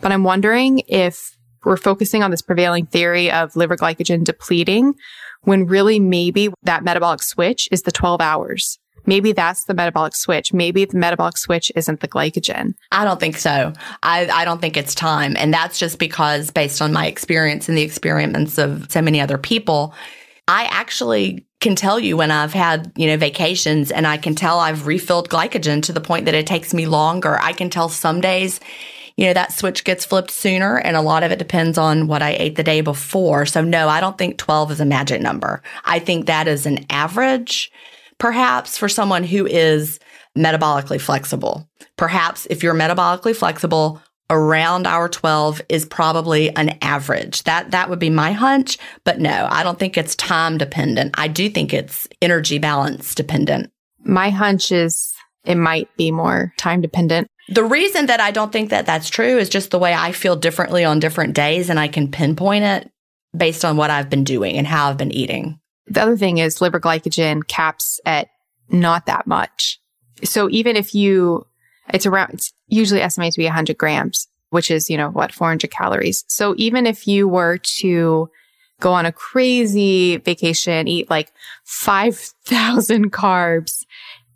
[0.02, 4.94] but I'm wondering if we're focusing on this prevailing theory of liver glycogen depleting
[5.42, 8.80] when really maybe that metabolic switch is the 12 hours.
[9.06, 10.54] Maybe that's the metabolic switch.
[10.54, 12.74] Maybe the metabolic switch isn't the glycogen.
[12.92, 13.74] I don't think so.
[14.02, 15.36] I, I don't think it's time.
[15.38, 19.38] And that's just because based on my experience and the experiments of so many other
[19.38, 19.94] people,
[20.48, 24.60] I actually can tell you when I've had, you know, vacations and I can tell
[24.60, 27.40] I've refilled glycogen to the point that it takes me longer.
[27.42, 28.60] I can tell some days,
[29.16, 32.22] you know, that switch gets flipped sooner and a lot of it depends on what
[32.22, 33.46] I ate the day before.
[33.46, 35.62] So no, I don't think 12 is a magic number.
[35.86, 37.72] I think that is an average
[38.24, 40.00] perhaps for someone who is
[40.38, 41.70] metabolically flexible.
[41.98, 47.44] Perhaps if you're metabolically flexible, around hour 12 is probably an average.
[47.44, 51.16] That that would be my hunch, but no, I don't think it's time dependent.
[51.18, 53.70] I do think it's energy balance dependent.
[54.06, 57.28] My hunch is it might be more time dependent.
[57.50, 60.38] The reason that I don't think that that's true is just the way I feel
[60.38, 62.90] differently on different days and I can pinpoint it
[63.36, 65.60] based on what I've been doing and how I've been eating.
[65.88, 68.30] The other thing is liver glycogen caps at
[68.70, 69.80] not that much.
[70.24, 71.46] So even if you,
[71.90, 75.70] it's around, it's usually estimated to be 100 grams, which is, you know, what, 400
[75.70, 76.24] calories.
[76.28, 78.30] So even if you were to
[78.80, 81.32] go on a crazy vacation, eat like
[81.66, 83.86] 5,000 carbs,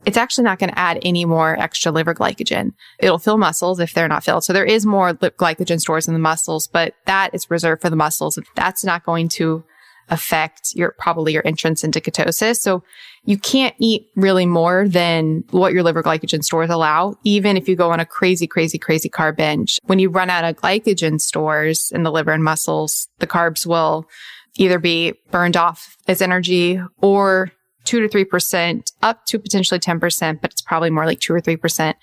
[0.06, 2.74] it's actually not going to add any more extra liver glycogen.
[3.00, 4.44] It'll fill muscles if they're not filled.
[4.44, 7.96] So there is more glycogen stores in the muscles, but that is reserved for the
[7.96, 8.40] muscles.
[8.56, 9.66] That's not going to
[10.10, 12.58] affect your probably your entrance into ketosis.
[12.58, 12.84] So
[13.26, 17.76] you can't eat really more than what your liver glycogen stores allow, even if you
[17.76, 19.80] go on a crazy, crazy, crazy carb binge.
[19.84, 24.08] When you run out of glycogen stores in the liver and muscles, the carbs will
[24.56, 27.52] either be burned off as energy or
[27.84, 31.42] two to three percent up to potentially 10%, but it's probably more like two or
[31.42, 31.98] three percent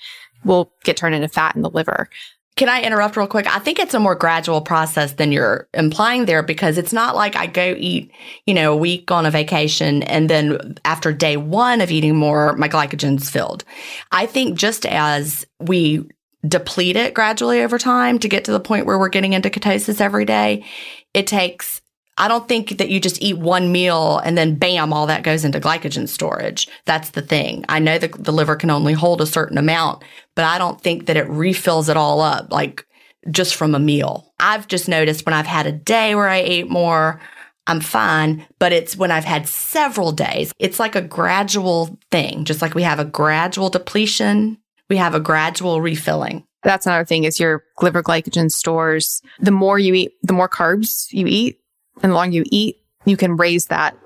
[0.45, 2.09] will get turned into fat in the liver.
[2.57, 3.53] Can I interrupt real quick?
[3.53, 7.35] I think it's a more gradual process than you're implying there because it's not like
[7.35, 8.13] I go eat,
[8.47, 12.55] you know, a week on a vacation and then after day one of eating more,
[12.57, 13.65] my glycogen's filled.
[14.13, 16.09] I think just as we
[16.47, 20.01] deplete it gradually over time to get to the point where we're getting into ketosis
[20.01, 20.65] every day,
[21.13, 21.81] it takes
[22.17, 25.45] I don't think that you just eat one meal and then bam, all that goes
[25.45, 26.69] into glycogen storage.
[26.85, 27.65] That's the thing.
[27.69, 31.07] I know that the liver can only hold a certain amount, but I don't think
[31.07, 32.87] that it refills it all up like
[33.31, 34.33] just from a meal.
[34.39, 37.21] I've just noticed when I've had a day where I ate more,
[37.67, 42.45] I'm fine, but it's when I've had several days, it's like a gradual thing.
[42.45, 46.45] Just like we have a gradual depletion, we have a gradual refilling.
[46.63, 49.21] That's another thing is your liver glycogen stores.
[49.39, 51.59] The more you eat, the more carbs you eat,
[52.03, 53.97] and the longer you eat, you can raise that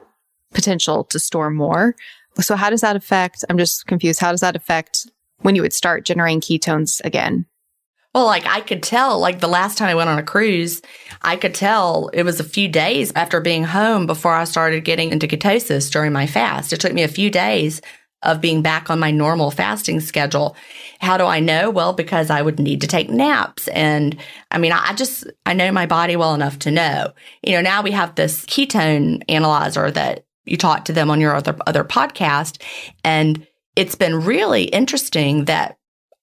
[0.53, 1.95] potential to store more.
[2.41, 3.45] So how does that affect?
[3.49, 4.21] I'm just confused.
[4.21, 5.11] How does that affect
[5.41, 7.47] when you would start generating ketones again?
[8.15, 10.81] Well, like I could tell, like the last time I went on a cruise,
[11.23, 15.13] I could tell it was a few days after being home before I started getting
[15.13, 16.73] into ketosis during my fast.
[16.73, 17.81] It took me a few days
[18.23, 20.57] of being back on my normal fasting schedule.
[21.01, 21.71] How do I know?
[21.71, 23.69] Well, because I would need to take naps.
[23.69, 24.19] And
[24.51, 27.13] I mean, I just, I know my body well enough to know.
[27.43, 31.35] You know, now we have this ketone analyzer that you talk to them on your
[31.35, 32.61] other, other podcast.
[33.05, 33.47] And
[33.77, 35.79] it's been really interesting that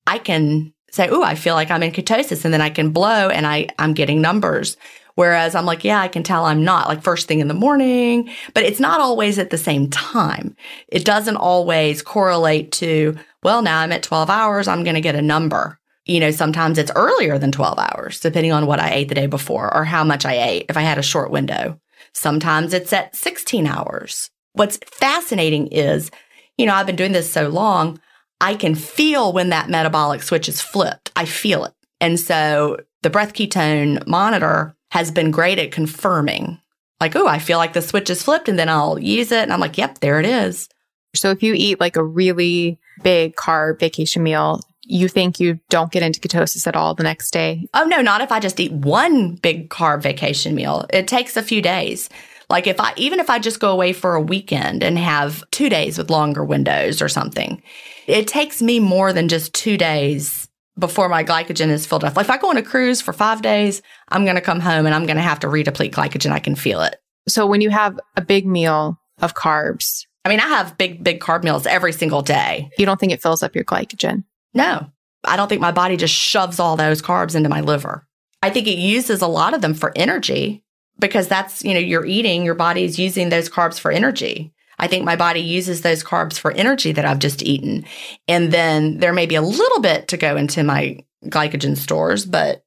[0.05, 2.43] I can say, oh, I feel like I'm in ketosis.
[2.43, 4.75] And then I can blow and I, I'm getting numbers.
[5.16, 8.30] Whereas I'm like, yeah, I can tell I'm not like first thing in the morning,
[8.53, 10.55] but it's not always at the same time.
[10.89, 15.16] It doesn't always correlate to, well, now I'm at 12 hours, I'm going to get
[15.16, 15.80] a number.
[16.05, 19.26] You know, sometimes it's earlier than 12 hours, depending on what I ate the day
[19.26, 21.80] before or how much I ate, if I had a short window.
[22.13, 24.30] Sometimes it's at 16 hours.
[24.53, 26.11] What's fascinating is,
[26.57, 27.99] you know, I've been doing this so long,
[28.41, 31.11] I can feel when that metabolic switch is flipped.
[31.16, 31.74] I feel it.
[32.01, 36.57] And so the breath ketone monitor has been great at confirming,
[37.01, 39.43] like, oh, I feel like the switch is flipped, and then I'll use it.
[39.43, 40.69] And I'm like, yep, there it is.
[41.13, 45.91] So if you eat like a really big carb vacation meal, you think you don't
[45.91, 47.67] get into ketosis at all the next day?
[47.73, 50.85] Oh, no, not if I just eat one big carb vacation meal.
[50.93, 52.09] It takes a few days.
[52.49, 55.67] Like if I, even if I just go away for a weekend and have two
[55.67, 57.61] days with longer windows or something,
[58.07, 60.44] it takes me more than just two days
[60.78, 62.15] before my glycogen is filled up.
[62.15, 64.86] Like if I go on a cruise for five days, I'm going to come home
[64.86, 66.32] and I'm going to have to redeplete glycogen.
[66.32, 66.97] I can feel it.
[67.28, 71.19] So when you have a big meal of carbs, I mean, I have big, big
[71.19, 72.69] carb meals every single day.
[72.78, 74.23] You don't think it fills up your glycogen?
[74.53, 74.89] No,
[75.23, 78.07] I don't think my body just shoves all those carbs into my liver.
[78.41, 80.63] I think it uses a lot of them for energy
[80.99, 84.53] because that's, you know, you're eating, your body is using those carbs for energy.
[84.80, 87.86] I think my body uses those carbs for energy that I've just eaten.
[88.28, 92.63] And then there may be a little bit to go into my glycogen stores, but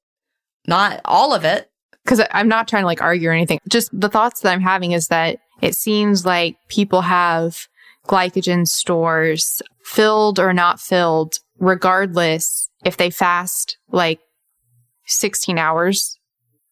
[0.67, 1.71] not all of it.
[2.05, 3.59] Because I'm not trying to like argue or anything.
[3.69, 7.69] Just the thoughts that I'm having is that it seems like people have
[8.07, 14.21] glycogen stores filled or not filled, regardless if they fast like
[15.07, 16.19] 16 hours,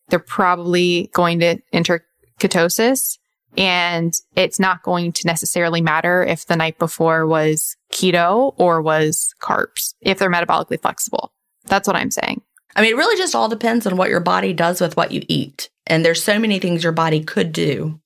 [0.09, 2.05] they're probably going to enter
[2.41, 3.19] ketosis
[3.57, 9.35] and it's not going to necessarily matter if the night before was keto or was
[9.41, 11.33] carbs, if they're metabolically flexible.
[11.67, 12.43] That's what I'm saying.
[12.75, 15.23] I mean, it really just all depends on what your body does with what you
[15.29, 15.71] eat.
[15.87, 18.01] And there's so many things your body could do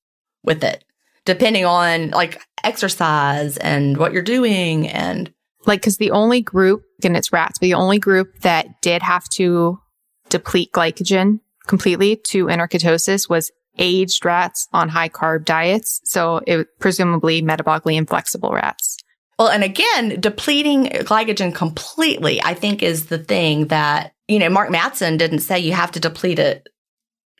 [0.44, 0.84] with it,
[1.24, 4.86] depending on like exercise and what you're doing.
[4.88, 5.32] And
[5.66, 9.28] like, cause the only group, and it's rats, but the only group that did have
[9.30, 9.80] to
[10.28, 13.51] deplete glycogen completely to enter ketosis was
[13.81, 16.01] aged rats on high carb diets.
[16.05, 18.97] So it presumably metabolically inflexible rats.
[19.39, 24.68] Well, and again, depleting glycogen completely, I think is the thing that, you know, Mark
[24.68, 26.68] Mattson didn't say you have to deplete it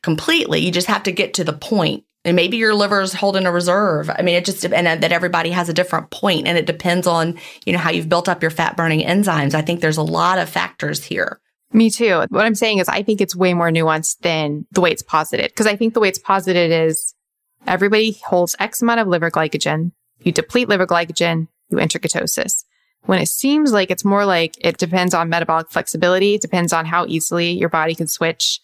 [0.03, 0.61] completely.
[0.61, 2.05] You just have to get to the point.
[2.25, 4.11] And maybe your liver is holding a reserve.
[4.11, 7.39] I mean, it just, and that everybody has a different point and it depends on,
[7.65, 9.55] you know, how you've built up your fat burning enzymes.
[9.55, 11.41] I think there's a lot of factors here.
[11.73, 12.25] Me too.
[12.31, 15.55] What I'm saying is I think it's way more nuanced than the way it's posited.
[15.55, 17.15] Cause I think the way it's posited is
[17.67, 19.93] everybody holds X amount of liver glycogen.
[20.21, 22.65] You deplete liver glycogen, you enter ketosis.
[23.05, 26.87] When it seems like it's more like it depends on metabolic flexibility, it depends on
[26.87, 28.61] how easily your body can switch,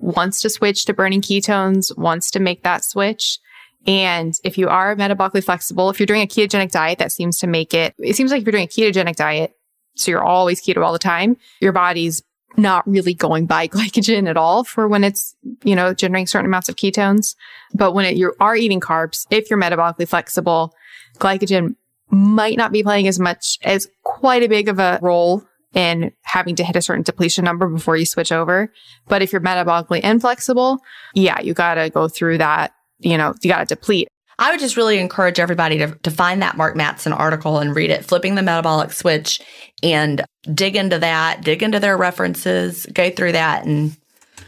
[0.00, 3.38] wants to switch to burning ketones, wants to make that switch.
[3.86, 7.46] And if you are metabolically flexible, if you're doing a ketogenic diet, that seems to
[7.46, 9.52] make it, it seems like if you're doing a ketogenic diet,
[9.94, 12.22] so you're always keto all the time, your body's
[12.56, 15.34] not really going by glycogen at all for when it's,
[15.64, 17.34] you know, generating certain amounts of ketones.
[17.74, 20.74] But when it, you are eating carbs, if you're metabolically flexible,
[21.18, 21.76] glycogen
[22.10, 25.44] might not be playing as much as quite a big of a role
[25.74, 28.72] in having to hit a certain depletion number before you switch over.
[29.08, 30.78] But if you're metabolically inflexible,
[31.14, 32.72] yeah, you got to go through that.
[32.98, 34.08] You know, you got to deplete.
[34.38, 37.90] I would just really encourage everybody to, to find that Mark Mattson article and read
[37.90, 39.40] it, Flipping the Metabolic Switch,
[39.82, 43.96] and dig into that, dig into their references, go through that and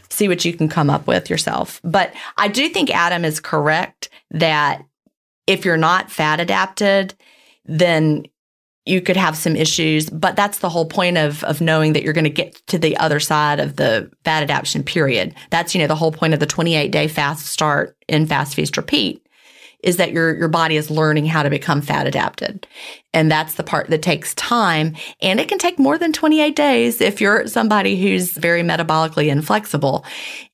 [0.09, 1.81] see what you can come up with yourself.
[1.83, 4.83] But I do think Adam is correct that
[5.47, 7.15] if you're not fat adapted,
[7.65, 8.25] then
[8.85, 12.13] you could have some issues, but that's the whole point of of knowing that you're
[12.13, 15.35] going to get to the other side of the fat adaptation period.
[15.51, 18.77] That's you know the whole point of the 28 day fast start in fast feast
[18.77, 19.23] repeat
[19.83, 22.67] is that your your body is learning how to become fat adapted.
[23.13, 27.01] And that's the part that takes time and it can take more than 28 days
[27.01, 30.05] if you're somebody who's very metabolically inflexible.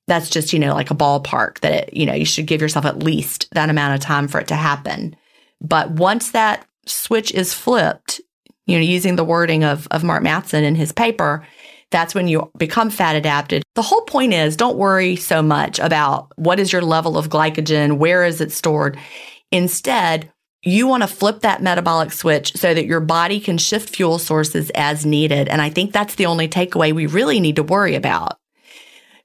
[0.08, 2.86] That's just, you know, like a ballpark that it, you know, you should give yourself
[2.86, 5.16] at least that amount of time for it to happen.
[5.62, 8.22] But once that switch is flipped,
[8.68, 11.46] you know, using the wording of of Mark Mattson in his paper,
[11.96, 13.64] That's when you become fat adapted.
[13.76, 18.00] The whole point is don't worry so much about what is your level of glycogen,
[18.00, 18.98] where is it stored.
[19.50, 20.30] Instead,
[20.62, 24.70] you want to flip that metabolic switch so that your body can shift fuel sources
[24.76, 25.48] as needed.
[25.48, 28.40] And I think that's the only takeaway we really need to worry about.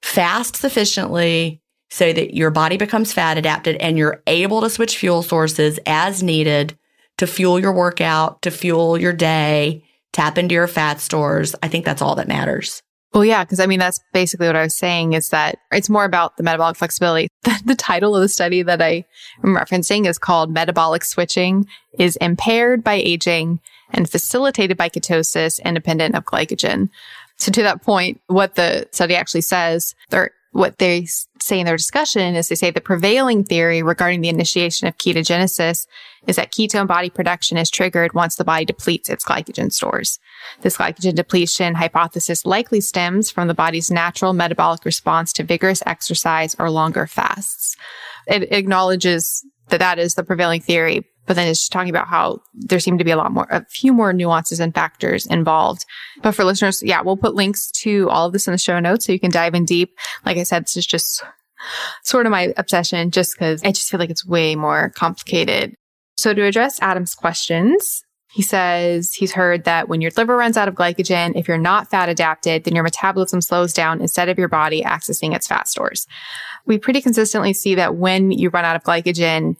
[0.00, 1.60] Fast sufficiently
[1.90, 6.22] so that your body becomes fat adapted and you're able to switch fuel sources as
[6.22, 6.78] needed
[7.18, 9.82] to fuel your workout, to fuel your day,
[10.12, 11.54] tap into your fat stores.
[11.62, 12.82] I think that's all that matters.
[13.12, 16.04] Well, yeah, because I mean, that's basically what I was saying is that it's more
[16.04, 17.28] about the metabolic flexibility.
[17.42, 19.06] The, the, title of the study that I
[19.42, 21.66] am referencing is called Metabolic Switching
[21.98, 23.60] is Impaired by Aging
[23.92, 26.90] and Facilitated by Ketosis Independent of Glycogen.
[27.38, 31.06] So to that point, what the study actually says, or what they
[31.40, 35.86] say in their discussion is they say the prevailing theory regarding the initiation of ketogenesis
[36.26, 40.18] is that ketone body production is triggered once the body depletes its glycogen stores.
[40.62, 46.56] This glycogen depletion hypothesis likely stems from the body's natural metabolic response to vigorous exercise
[46.58, 47.76] or longer fasts.
[48.26, 52.42] It acknowledges that that is the prevailing theory, but then it's just talking about how
[52.54, 55.86] there seem to be a lot more, a few more nuances and factors involved.
[56.22, 59.06] But for listeners, yeah, we'll put links to all of this in the show notes
[59.06, 59.96] so you can dive in deep.
[60.26, 61.22] Like I said, this is just
[62.02, 65.72] sort of my obsession just because I just feel like it's way more complicated.
[66.16, 68.02] So to address Adam's questions,
[68.32, 71.92] he says he's heard that when your liver runs out of glycogen, if you're not
[71.92, 76.08] fat adapted, then your metabolism slows down instead of your body accessing its fat stores.
[76.66, 79.54] We pretty consistently see that when you run out of glycogen,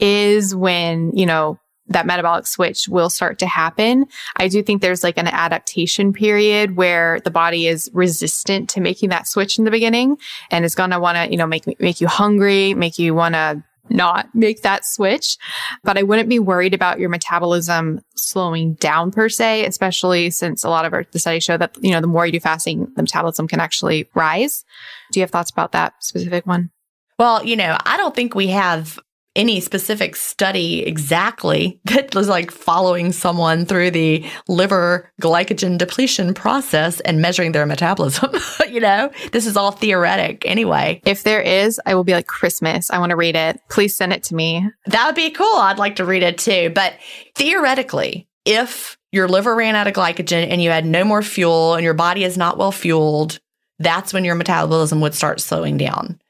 [0.00, 4.06] is when, you know, that metabolic switch will start to happen.
[4.36, 9.08] I do think there's like an adaptation period where the body is resistant to making
[9.10, 10.16] that switch in the beginning
[10.50, 13.34] and is going to want to, you know, make, make you hungry, make you want
[13.34, 15.36] to not make that switch.
[15.82, 20.70] But I wouldn't be worried about your metabolism slowing down per se, especially since a
[20.70, 23.02] lot of our, the studies show that, you know, the more you do fasting, the
[23.02, 24.64] metabolism can actually rise.
[25.10, 26.70] Do you have thoughts about that specific one?
[27.18, 28.98] Well, you know, I don't think we have
[29.36, 37.00] any specific study exactly that was like following someone through the liver glycogen depletion process
[37.00, 38.30] and measuring their metabolism.
[38.68, 41.00] you know, this is all theoretic anyway.
[41.04, 42.90] If there is, I will be like Christmas.
[42.90, 43.60] I want to read it.
[43.68, 44.68] Please send it to me.
[44.86, 45.46] That would be cool.
[45.46, 46.70] I'd like to read it too.
[46.74, 46.94] But
[47.34, 51.84] theoretically, if your liver ran out of glycogen and you had no more fuel and
[51.84, 53.38] your body is not well fueled,
[53.78, 56.20] that's when your metabolism would start slowing down.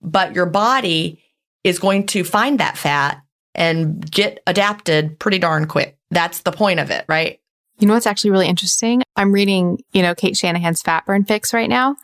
[0.00, 1.20] But your body
[1.68, 3.20] is going to find that fat
[3.54, 5.98] and get adapted pretty darn quick.
[6.10, 7.38] That's the point of it, right?
[7.78, 9.02] You know what's actually really interesting?
[9.14, 11.94] I'm reading, you know, Cate Shanahan's Fat Burn Fix right now,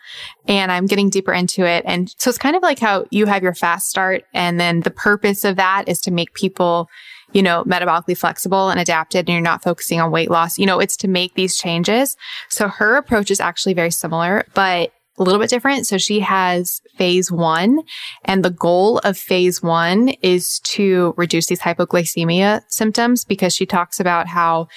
[0.46, 1.82] and I'm getting deeper into it.
[1.86, 4.90] And so it's kind of like how you have your fast start, and then the
[4.90, 6.88] purpose of that is to make people,
[7.32, 10.58] you know, metabolically flexible and adapted, and you're not focusing on weight loss.
[10.58, 12.16] You know, it's to make these changes.
[12.50, 15.86] So her approach is actually very similar, but a little bit different.
[15.86, 17.80] So she has phase one
[18.24, 24.00] and the goal of phase one is to reduce these hypoglycemia symptoms because she talks
[24.00, 24.68] about how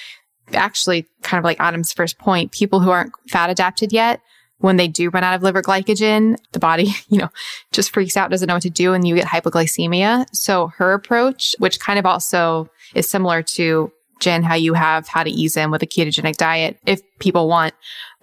[0.54, 4.22] actually kind of like Adam's first point, people who aren't fat adapted yet,
[4.60, 7.30] when they do run out of liver glycogen, the body, you know,
[7.72, 10.26] just freaks out, doesn't know what to do, and you get hypoglycemia.
[10.34, 15.24] So her approach, which kind of also is similar to Gin, how you have how
[15.24, 17.74] to ease in with a ketogenic diet if people want,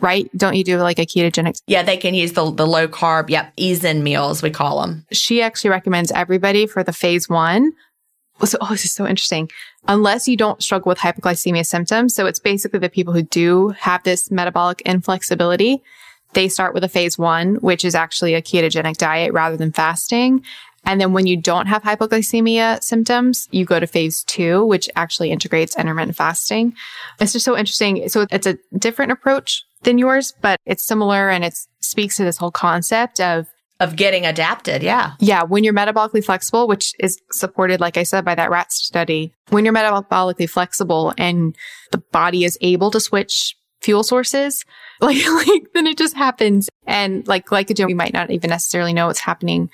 [0.01, 0.29] right?
[0.37, 1.61] Don't you do like a ketogenic?
[1.67, 5.07] Yeah, they can use the, the low carb, yep, ease in meals, we call them.
[5.13, 7.73] She actually recommends everybody for the phase one.
[8.45, 9.49] So, oh, this is so interesting.
[9.87, 12.15] Unless you don't struggle with hypoglycemia symptoms.
[12.15, 15.83] So it's basically the people who do have this metabolic inflexibility.
[16.33, 20.45] They start with a phase one, which is actually a ketogenic diet rather than fasting.
[20.87, 25.31] And then when you don't have hypoglycemia symptoms, you go to phase two, which actually
[25.31, 26.75] integrates intermittent fasting.
[27.21, 28.09] It's just so interesting.
[28.09, 32.37] So it's a different approach than yours, but it's similar and it speaks to this
[32.37, 33.47] whole concept of
[33.81, 34.83] of getting adapted.
[34.83, 35.13] Yeah.
[35.19, 35.43] Yeah.
[35.43, 39.65] When you're metabolically flexible, which is supported, like I said, by that rat study, when
[39.65, 41.57] you're metabolically flexible and
[41.91, 44.65] the body is able to switch fuel sources,
[45.01, 46.71] like, like then it just happens.
[46.87, 49.71] And like glycogen, we might not even necessarily know what's happening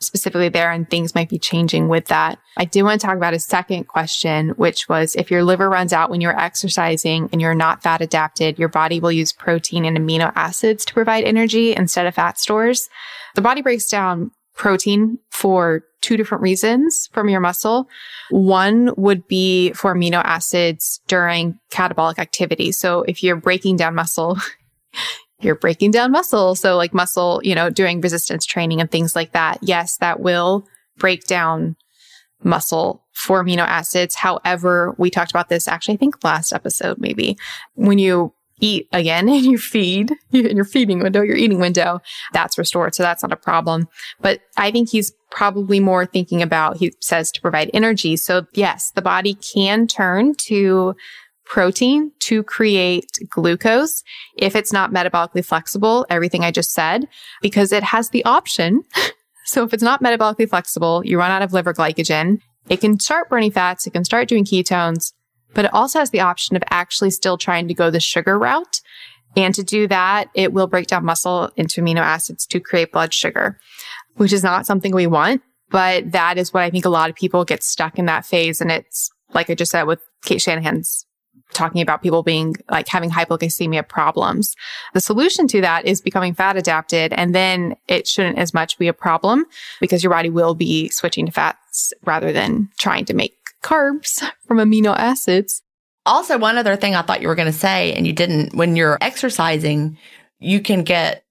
[0.00, 2.38] specifically there and things might be changing with that.
[2.56, 5.92] I did want to talk about a second question, which was if your liver runs
[5.92, 9.96] out when you're exercising and you're not fat adapted, your body will use protein and
[9.96, 12.88] amino acids to provide energy instead of fat stores.
[13.34, 17.88] The body breaks down protein for two different reasons from your muscle.
[18.30, 22.72] One would be for amino acids during catabolic activity.
[22.72, 24.38] So if you're breaking down muscle,
[25.44, 26.54] you're breaking down muscle.
[26.54, 29.58] So like muscle, you know, doing resistance training and things like that.
[29.62, 30.66] Yes, that will
[30.96, 31.76] break down
[32.42, 34.14] muscle for amino acids.
[34.14, 37.36] However, we talked about this actually, I think last episode, maybe
[37.74, 42.00] when you eat again and you feed, in your feeding window, your eating window,
[42.32, 42.94] that's restored.
[42.94, 43.88] So that's not a problem.
[44.20, 48.16] But I think he's probably more thinking about, he says to provide energy.
[48.16, 50.94] So yes, the body can turn to
[51.44, 54.02] protein to create glucose
[54.36, 57.06] if it's not metabolically flexible, everything I just said,
[57.42, 58.82] because it has the option.
[59.44, 63.28] so if it's not metabolically flexible, you run out of liver glycogen, it can start
[63.28, 65.12] burning fats, it can start doing ketones,
[65.52, 68.80] but it also has the option of actually still trying to go the sugar route.
[69.36, 73.12] And to do that, it will break down muscle into amino acids to create blood
[73.12, 73.58] sugar,
[74.14, 75.42] which is not something we want.
[75.70, 78.60] But that is what I think a lot of people get stuck in that phase.
[78.60, 81.04] And it's like I just said with Cate Shanahan's
[81.52, 84.54] talking about people being like having hypoglycemia problems.
[84.92, 87.12] The solution to that is becoming fat adapted.
[87.12, 89.46] And then it shouldn't as much be a problem
[89.80, 94.58] because your body will be switching to fats rather than trying to make carbs from
[94.58, 95.62] amino acids.
[96.06, 98.76] Also, one other thing I thought you were going to say, and you didn't, when
[98.76, 99.96] you're exercising,
[100.38, 101.24] you can get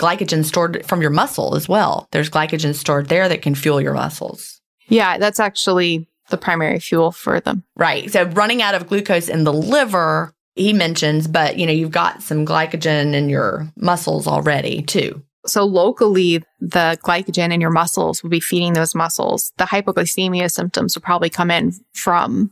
[0.00, 2.08] glycogen stored from your muscle as well.
[2.10, 4.60] There's glycogen stored there that can fuel your muscles.
[4.88, 7.64] Yeah, that's actually the primary fuel for them.
[7.76, 8.10] Right.
[8.10, 12.22] So running out of glucose in the liver, he mentions, but you know, you've got
[12.22, 15.22] some glycogen in your muscles already too.
[15.46, 19.52] So locally, the glycogen in your muscles will be feeding those muscles.
[19.56, 22.50] The hypoglycemia symptoms will probably come in from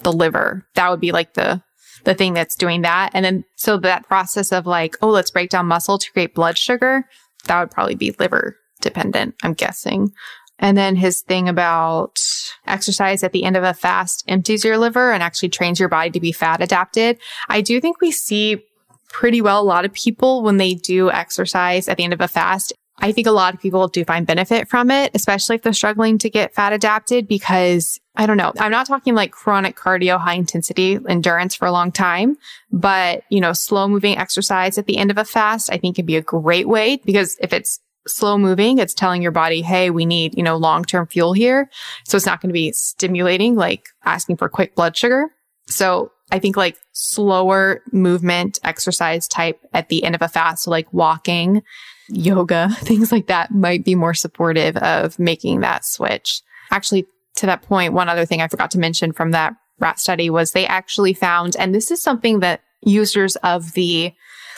[0.00, 0.66] the liver.
[0.74, 1.62] That would be like the
[2.04, 3.10] the thing that's doing that.
[3.14, 6.56] And then so that process of like, oh, let's break down muscle to create blood
[6.56, 7.04] sugar,
[7.46, 10.12] that would probably be liver dependent, I'm guessing.
[10.58, 12.18] And then his thing about
[12.66, 16.10] exercise at the end of a fast empties your liver and actually trains your body
[16.10, 17.18] to be fat adapted.
[17.48, 18.64] I do think we see
[19.08, 22.28] pretty well a lot of people when they do exercise at the end of a
[22.28, 22.72] fast.
[22.98, 26.16] I think a lot of people do find benefit from it, especially if they're struggling
[26.18, 28.52] to get fat adapted because I don't know.
[28.58, 32.38] I'm not talking like chronic cardio, high intensity endurance for a long time,
[32.72, 36.06] but you know, slow moving exercise at the end of a fast, I think can
[36.06, 40.06] be a great way because if it's slow moving, it's telling your body, Hey, we
[40.06, 41.70] need, you know, long term fuel here.
[42.04, 45.28] So it's not going to be stimulating, like asking for quick blood sugar.
[45.68, 50.70] So I think like slower movement exercise type at the end of a fast, so
[50.70, 51.62] like walking,
[52.08, 56.42] yoga, things like that might be more supportive of making that switch.
[56.70, 60.30] Actually, to that point, one other thing I forgot to mention from that rat study
[60.30, 64.12] was they actually found, and this is something that users of the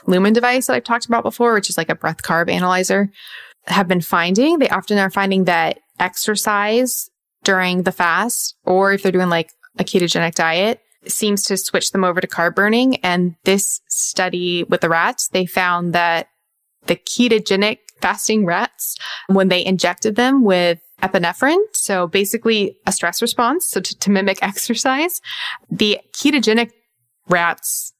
[0.06, 3.10] Lumen device that I've talked about before, which is like a breath carb analyzer,
[3.66, 4.58] have been finding.
[4.58, 7.10] They often are finding that exercise
[7.44, 12.04] during the fast, or if they're doing like a ketogenic diet, seems to switch them
[12.04, 12.96] over to carb burning.
[12.96, 16.28] And this study with the rats, they found that
[16.86, 18.96] the ketogenic fasting rats,
[19.28, 24.38] when they injected them with epinephrine, so basically a stress response, so to, to mimic
[24.42, 25.20] exercise,
[25.70, 26.70] the ketogenic
[27.28, 27.92] rats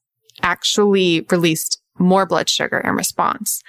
[0.42, 3.62] actually released more blood sugar in response.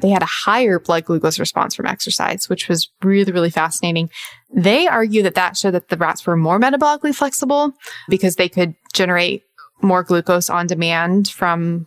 [0.00, 4.10] They had a higher blood glucose response from exercise, which was really, really fascinating.
[4.52, 7.72] They argue that that showed that the rats were more metabolically flexible
[8.08, 9.42] because they could generate
[9.82, 11.86] more glucose on demand from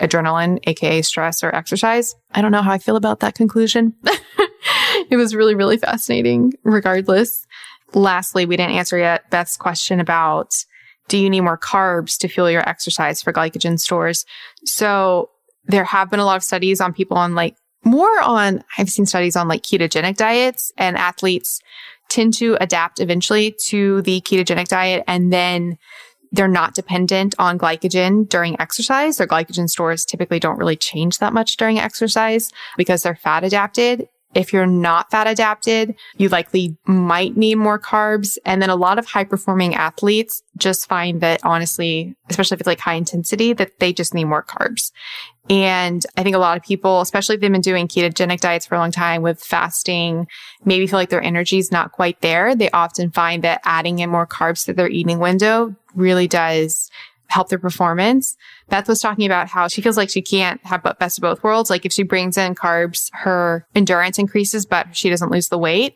[0.00, 2.14] adrenaline, aka stress or exercise.
[2.32, 3.94] I don't know how I feel about that conclusion.
[5.10, 7.46] it was really, really fascinating regardless.
[7.94, 10.54] Lastly, we didn't answer yet Beth's question about
[11.08, 14.24] do you need more carbs to fuel your exercise for glycogen stores?
[14.64, 15.30] So
[15.66, 19.06] there have been a lot of studies on people on like more on, I've seen
[19.06, 21.60] studies on like ketogenic diets and athletes
[22.08, 25.78] tend to adapt eventually to the ketogenic diet and then
[26.32, 29.18] they're not dependent on glycogen during exercise.
[29.18, 34.08] Their glycogen stores typically don't really change that much during exercise because they're fat adapted.
[34.34, 38.38] If you're not fat adapted, you likely might need more carbs.
[38.44, 42.66] And then a lot of high performing athletes just find that honestly, especially if it's
[42.66, 44.92] like high intensity, that they just need more carbs.
[45.50, 48.76] And I think a lot of people, especially if they've been doing ketogenic diets for
[48.76, 50.26] a long time with fasting,
[50.64, 52.54] maybe feel like their energy is not quite there.
[52.54, 56.90] They often find that adding in more carbs to their eating window really does
[57.28, 58.36] help their performance.
[58.68, 61.70] Beth was talking about how she feels like she can't have best of both worlds.
[61.70, 65.94] Like if she brings in carbs, her endurance increases, but she doesn't lose the weight.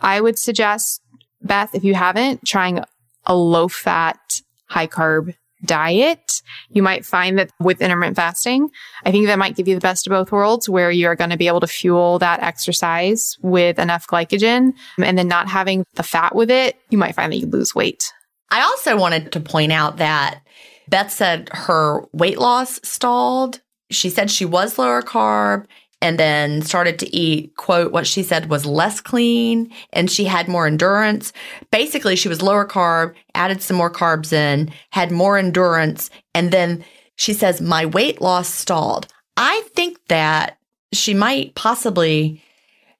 [0.00, 1.02] I would suggest,
[1.42, 2.80] Beth, if you haven't, trying
[3.26, 6.42] a low fat, high carb diet.
[6.70, 8.70] You might find that with intermittent fasting,
[9.04, 11.36] I think that might give you the best of both worlds where you're going to
[11.36, 16.34] be able to fuel that exercise with enough glycogen and then not having the fat
[16.34, 16.76] with it.
[16.90, 18.12] You might find that you lose weight.
[18.50, 20.40] I also wanted to point out that
[20.88, 23.60] Beth said her weight loss stalled.
[23.90, 25.66] She said she was lower carb
[26.00, 30.46] and then started to eat, quote, what she said was less clean and she had
[30.46, 31.32] more endurance.
[31.72, 36.84] Basically, she was lower carb, added some more carbs in, had more endurance, and then
[37.18, 39.08] She says, My weight loss stalled.
[39.36, 40.58] I think that
[40.92, 42.40] she might possibly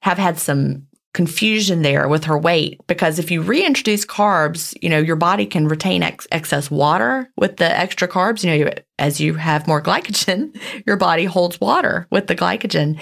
[0.01, 4.99] have had some confusion there with her weight because if you reintroduce carbs, you know,
[4.99, 8.43] your body can retain ex- excess water with the extra carbs.
[8.43, 10.55] You know, as you have more glycogen,
[10.85, 12.99] your body holds water with the glycogen.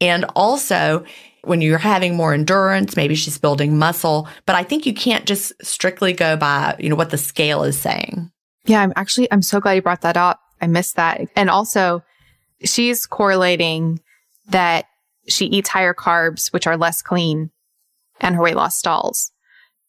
[0.00, 1.04] And also,
[1.42, 5.52] when you're having more endurance, maybe she's building muscle, but I think you can't just
[5.62, 8.30] strictly go by, you know, what the scale is saying.
[8.64, 10.40] Yeah, I'm actually, I'm so glad you brought that up.
[10.60, 11.20] I missed that.
[11.36, 12.02] And also,
[12.64, 14.00] she's correlating
[14.48, 14.86] that
[15.28, 17.50] she eats higher carbs, which are less clean,
[18.20, 19.32] and her weight loss stalls.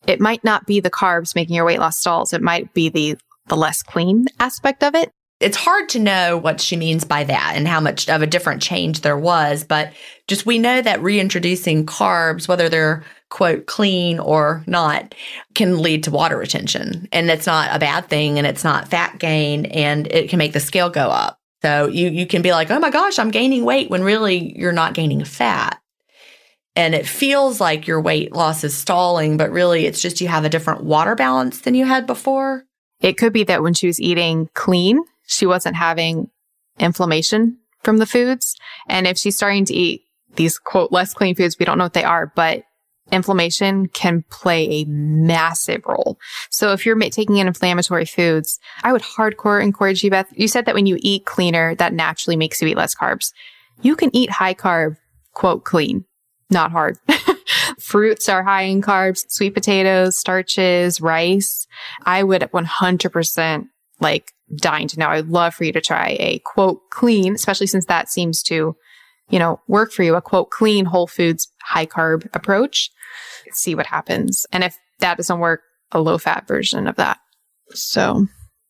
[0.08, 2.34] It might not be the carbs making your weight loss stalls.
[2.34, 3.18] It might be the,
[3.48, 5.12] the less clean aspect of it.
[5.42, 8.62] It's hard to know what she means by that and how much of a different
[8.62, 9.92] change there was, but
[10.30, 15.14] just we know that reintroducing carbs, whether they're quote clean or not,
[15.54, 17.10] can lead to water retention.
[17.12, 20.54] And it's not a bad thing and it's not fat gain and it can make
[20.54, 21.38] the scale go up.
[21.66, 24.72] So you you can be like, "Oh my gosh, I'm gaining weight," when really you're
[24.72, 25.82] not gaining fat.
[26.76, 30.46] And it feels like your weight loss is stalling, but really it's just you have
[30.46, 32.66] a different water balance than you had before.
[33.02, 36.30] It could be that when she was eating clean, she wasn't having
[36.78, 38.56] inflammation from the foods.
[38.88, 40.04] And if she's starting to eat
[40.36, 42.65] these quote less clean foods, we don't know what they are, but
[43.12, 46.18] inflammation can play a massive role.
[46.50, 50.28] So if you're taking in inflammatory foods, I would hardcore encourage you, Beth.
[50.32, 53.32] You said that when you eat cleaner, that naturally makes you eat less carbs.
[53.82, 54.98] You can eat high carb,
[55.34, 56.06] quote, clean,
[56.50, 56.98] not hard.
[57.80, 61.68] Fruits are high in carbs, sweet potatoes, starches, rice.
[62.06, 63.68] I would 100%
[64.00, 65.08] like dying to know.
[65.08, 68.76] I'd love for you to try a quote clean, especially since that seems to,
[69.30, 72.92] you know, work for you, a quote clean whole foods high carb approach
[73.56, 74.46] see what happens.
[74.52, 75.62] And if that doesn't work,
[75.92, 77.20] a low fat version of that.
[77.72, 78.28] So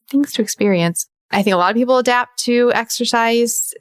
[0.09, 1.07] things to experience.
[1.31, 3.73] I think a lot of people adapt to exercise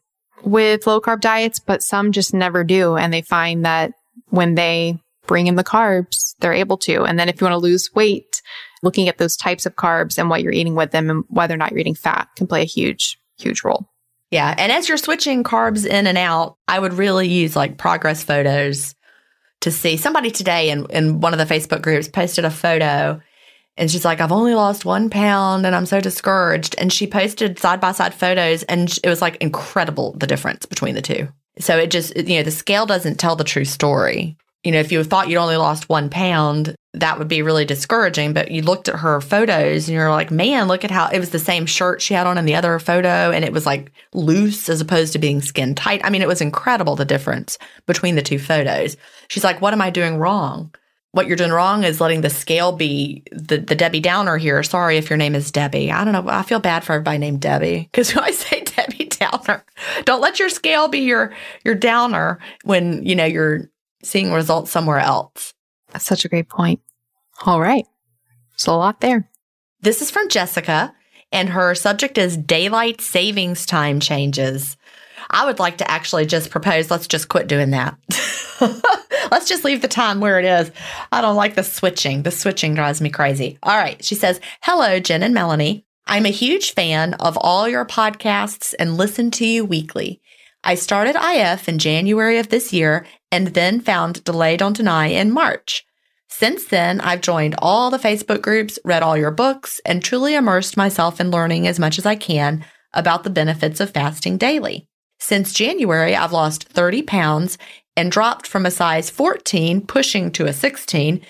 [0.43, 2.97] with low carb diets, but some just never do.
[2.97, 3.93] And they find that
[4.29, 7.05] when they bring in the carbs, they're able to.
[7.05, 8.43] And then if you want to lose weight,
[8.83, 11.57] looking at those types of carbs and what you're eating with them and whether or
[11.57, 13.87] not you're eating fat can play a huge, huge role.
[14.35, 14.53] Yeah.
[14.59, 18.97] And as you're switching carbs in and out, I would really use like progress photos
[19.61, 23.20] to see somebody today in, in one of the Facebook groups posted a photo
[23.76, 26.74] and she's like, I've only lost one pound and I'm so discouraged.
[26.78, 30.97] And she posted side by side photos and it was like incredible the difference between
[30.97, 31.28] the two.
[31.61, 34.91] So it just, you know, the scale doesn't tell the true story you know, if
[34.91, 38.32] you thought you'd only lost one pound, that would be really discouraging.
[38.32, 41.30] But you looked at her photos and you're like, man, look at how it was
[41.30, 43.30] the same shirt she had on in the other photo.
[43.30, 46.01] And it was like loose as opposed to being skin tight.
[46.05, 48.97] I mean, it was incredible the difference between the two photos.
[49.28, 50.74] She's like, what am I doing wrong?
[51.12, 54.62] What you're doing wrong is letting the scale be the, the Debbie Downer here.
[54.64, 55.92] Sorry if your name is Debbie.
[55.92, 56.28] I don't know.
[56.28, 59.64] I feel bad for everybody named Debbie because when I say Debbie Downer,
[60.05, 61.32] don't let your scale be your
[61.64, 63.70] your downer when you know you're
[64.03, 65.55] seeing results somewhere else.
[65.95, 66.80] That's such a great point.
[67.47, 67.86] All right.
[68.57, 69.30] So a lot there.
[69.80, 70.92] This is from Jessica,
[71.30, 74.76] and her subject is daylight savings time changes.
[75.30, 77.97] I would like to actually just propose let's just quit doing that.
[79.30, 80.72] let's just leave the time where it is.
[81.12, 82.24] I don't like the switching.
[82.24, 83.57] The switching drives me crazy.
[83.62, 84.05] All right.
[84.05, 85.86] She says, Hello, Gin and Melanie.
[86.09, 90.20] I'm a huge fan of all your podcasts and listen to you weekly.
[90.64, 95.32] I started IF in January of this year and then found Delay Don't Deny in
[95.32, 95.85] March.
[96.28, 100.76] Since then, I've joined all the Facebook groups, read all your books, and truly immersed
[100.76, 104.87] myself in learning as much as I can about the benefits of fasting daily.
[105.18, 107.59] Since January, I've lost 30 pounds
[107.97, 111.20] and dropped from a size 14, pushing to a 16,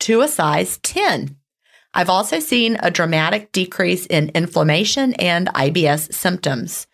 [0.00, 1.34] to a size 10.
[1.94, 6.86] I've also seen a dramatic decrease in inflammation and IBS symptoms.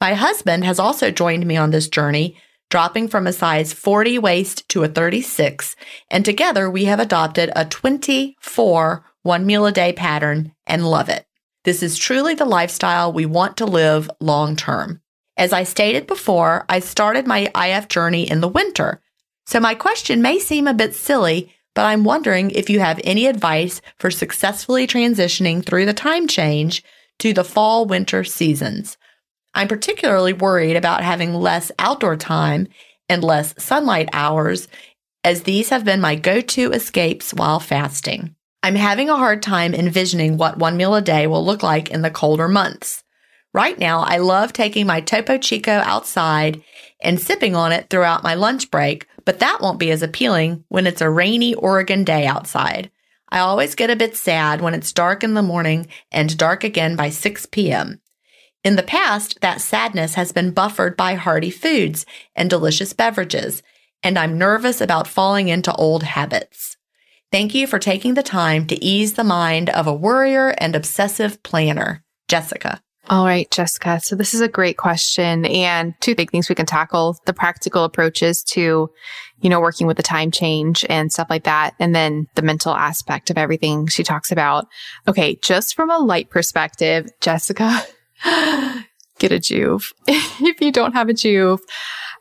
[0.00, 2.36] My husband has also joined me on this journey,
[2.76, 5.76] dropping from a size 40 waist to a 36,
[6.10, 11.24] and together we have adopted a 24 one meal a day pattern and love it.
[11.64, 15.00] This is truly the lifestyle we want to live long term.
[15.38, 19.00] As I stated before, I started my IF journey in the winter.
[19.46, 23.24] So my question may seem a bit silly, but I'm wondering if you have any
[23.24, 26.84] advice for successfully transitioning through the time change
[27.20, 28.98] to the fall winter seasons.
[29.56, 32.68] I'm particularly worried about having less outdoor time
[33.08, 34.68] and less sunlight hours,
[35.24, 38.36] as these have been my go to escapes while fasting.
[38.62, 42.02] I'm having a hard time envisioning what one meal a day will look like in
[42.02, 43.02] the colder months.
[43.54, 46.62] Right now, I love taking my Topo Chico outside
[47.02, 50.86] and sipping on it throughout my lunch break, but that won't be as appealing when
[50.86, 52.90] it's a rainy Oregon day outside.
[53.30, 56.94] I always get a bit sad when it's dark in the morning and dark again
[56.94, 58.02] by 6 p.m.
[58.66, 62.04] In the past, that sadness has been buffered by hearty foods
[62.34, 63.62] and delicious beverages,
[64.02, 66.76] and I'm nervous about falling into old habits.
[67.30, 71.40] Thank you for taking the time to ease the mind of a worrier and obsessive
[71.44, 72.02] planner.
[72.26, 72.82] Jessica.
[73.08, 74.00] All right, Jessica.
[74.02, 77.84] So this is a great question and two big things we can tackle, the practical
[77.84, 78.90] approaches to,
[79.42, 81.76] you know, working with the time change and stuff like that.
[81.78, 84.66] And then the mental aspect of everything she talks about.
[85.06, 85.36] Okay.
[85.36, 87.80] Just from a light perspective, Jessica,
[89.18, 91.60] get a Joovv if you don't have a Joovv.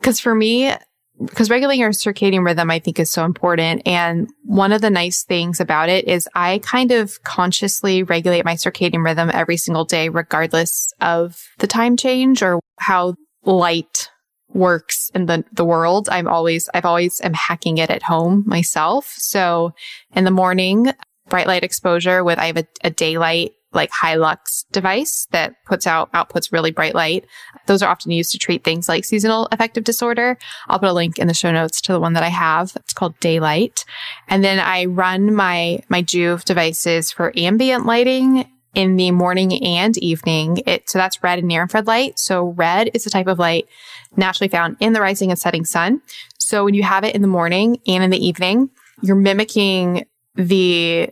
[0.02, 0.74] Cause for me,
[1.20, 3.84] because regulating your circadian rhythm, I think is so important.
[3.86, 8.56] And one of the nice things about it is I kind of consciously regulate my
[8.56, 13.16] circadian rhythm every single day, regardless of the time change or how
[13.46, 14.10] light
[14.50, 16.10] works in the, the world.
[16.10, 19.14] I'm always, I've always am hacking it at home myself.
[19.18, 19.74] So
[20.16, 20.92] in the morning,
[21.30, 26.12] bright light exposure with, I have a, a daylight like Hilux device that puts out
[26.14, 27.26] outputs really bright light.
[27.68, 30.38] Those are often used to treat things like seasonal affective disorder.
[30.68, 32.74] I'll put a link in the show notes to the one that I have.
[32.76, 33.86] It's called Daylight.
[34.28, 39.98] And then I run my my Joovv devices for ambient lighting in the morning and
[39.98, 40.62] evening.
[40.66, 42.20] It so that's red and near infrared light.
[42.20, 43.68] So red is the type of light
[44.16, 46.02] naturally found in the rising and setting sun.
[46.38, 48.70] So when you have it in the morning and in the evening,
[49.02, 50.06] you're mimicking
[50.36, 51.10] the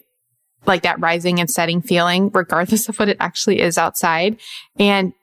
[0.66, 4.38] like that rising and setting feeling, regardless of what it actually is outside.
[4.78, 5.14] And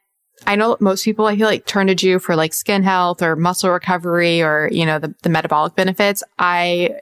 [0.47, 3.37] I know most people, I feel like turn to Joovv for like skin health or
[3.37, 6.23] muscle recovery or, you know, the, the metabolic benefits.
[6.39, 7.01] I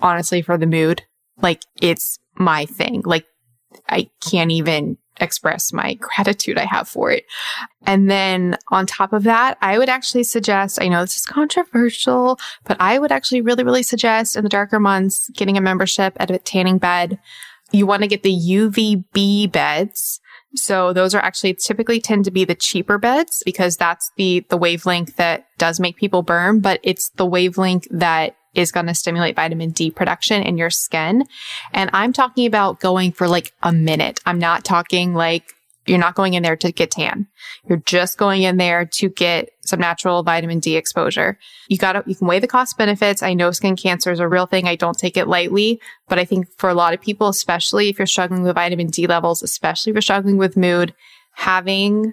[0.00, 1.02] honestly, for the mood,
[1.42, 3.02] like it's my thing.
[3.04, 3.26] Like
[3.88, 7.26] I can't even express my gratitude I have for it.
[7.86, 12.38] And then on top of that, I would actually suggest, I know this is controversial,
[12.64, 16.30] but I would actually really, really suggest in the darker months getting a membership at
[16.30, 17.18] a tanning bed
[17.72, 20.20] you want to get the UVB beds.
[20.56, 24.56] So those are actually typically tend to be the cheaper beds because that's the, the
[24.56, 29.36] wavelength that does make people burn, but it's the wavelength that is going to stimulate
[29.36, 31.24] vitamin D production in your skin.
[31.72, 34.20] And I'm talking about going for like a minute.
[34.26, 35.54] I'm not talking like
[35.90, 37.26] you're not going in there to get tan.
[37.68, 41.36] You're just going in there to get some natural vitamin D exposure.
[41.68, 43.22] You gotta, you can weigh the cost benefits.
[43.24, 44.68] I know skin cancer is a real thing.
[44.68, 47.98] I don't take it lightly, but I think for a lot of people, especially if
[47.98, 50.94] you're struggling with vitamin D levels, especially if you're struggling with mood,
[51.32, 52.12] having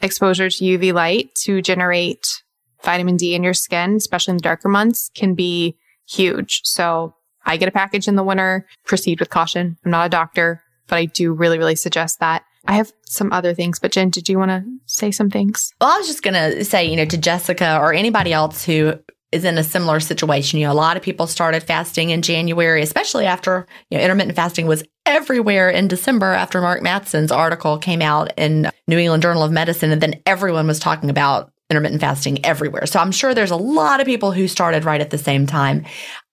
[0.00, 2.42] exposure to UV light to generate
[2.82, 5.76] vitamin D in your skin, especially in the darker months can be
[6.08, 6.62] huge.
[6.64, 7.14] So
[7.44, 9.76] I get a package in the winter, proceed with caution.
[9.84, 12.44] I'm not a doctor, but I do really, really suggest that.
[12.66, 15.72] I have some other things, but Gin, did you want to say some things?
[15.80, 18.94] Well, I was just going to say, you know, to Jessica or anybody else who
[19.30, 20.58] is in a similar situation.
[20.58, 24.36] You know, a lot of people started fasting in January, especially after, you know, intermittent
[24.36, 29.42] fasting was everywhere in December after Mark Mattson's article came out in New England Journal
[29.42, 29.90] of Medicine.
[29.90, 32.86] And then everyone was talking about intermittent fasting everywhere.
[32.86, 35.84] So I'm sure there's a lot of people who started right at the same time.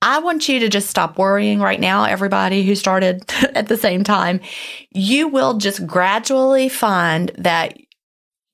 [0.02, 3.24] I want you to just stop worrying right now, everybody who started
[3.56, 4.40] at the same time.
[4.92, 7.78] You will just gradually find that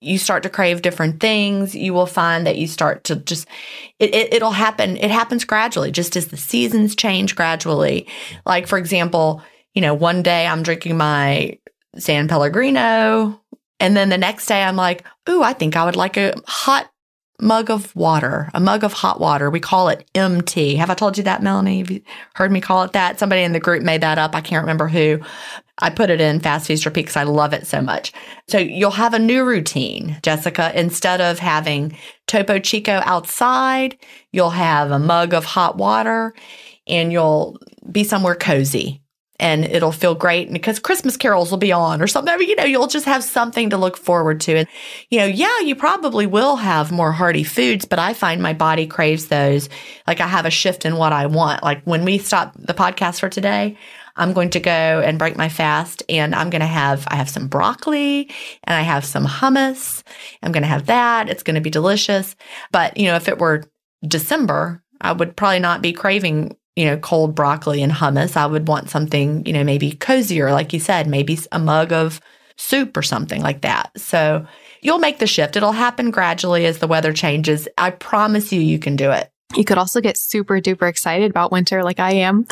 [0.03, 1.75] you start to crave different things.
[1.75, 3.47] You will find that you start to just,
[3.99, 4.97] it, it, it'll happen.
[4.97, 8.07] It happens gradually, just as the seasons change gradually.
[8.43, 9.43] Like, for example,
[9.75, 11.59] you know, one day I'm drinking my
[11.97, 13.40] San Pellegrino
[13.81, 16.89] and then the next day I'm like, ooh, I think I would like a hot
[17.39, 19.49] mug of water, a mug of hot water.
[19.49, 20.75] We call it MT.
[20.75, 21.79] Have I told you that, Melanie?
[21.79, 22.01] Have you
[22.35, 23.17] heard me call it that?
[23.17, 24.35] Somebody in the group made that up.
[24.35, 25.19] I can't remember who.
[25.79, 28.13] I put it in Fast Feast Repeat because I love it so much.
[28.47, 30.71] So you'll have a new routine, Jessica.
[30.79, 33.97] Instead of having Topo Chico outside,
[34.31, 36.35] you'll have a mug of hot water
[36.85, 37.57] and you'll
[37.91, 39.00] be somewhere cozy
[39.41, 42.31] and it'll feel great because Christmas carols will be on or something.
[42.31, 44.55] I mean, you know, you'll just have something to look forward to.
[44.55, 44.67] And,
[45.09, 48.85] you know, yeah, you probably will have more hearty foods, but I find my body
[48.85, 49.67] craves those.
[50.05, 51.63] Like I have a shift in what I want.
[51.63, 53.77] Like when we stop the podcast for today,
[54.15, 57.29] I'm going to go and break my fast and I'm going to have, I have
[57.29, 58.29] some broccoli
[58.65, 60.03] and I have some hummus.
[60.43, 61.29] I'm going to have that.
[61.29, 62.35] It's going to be delicious.
[62.71, 63.63] But, you know, if it were
[64.05, 68.35] December, I would probably not be craving you know, cold broccoli and hummus.
[68.35, 72.19] I would want something, you know, maybe cozier, like you said, maybe a mug of
[72.57, 73.91] soup or something like that.
[73.99, 74.47] So
[74.81, 75.55] you'll make the shift.
[75.55, 77.67] It'll happen gradually as the weather changes.
[77.77, 79.29] I promise you, you can do it.
[79.55, 82.47] You could also get super duper excited about winter like I am.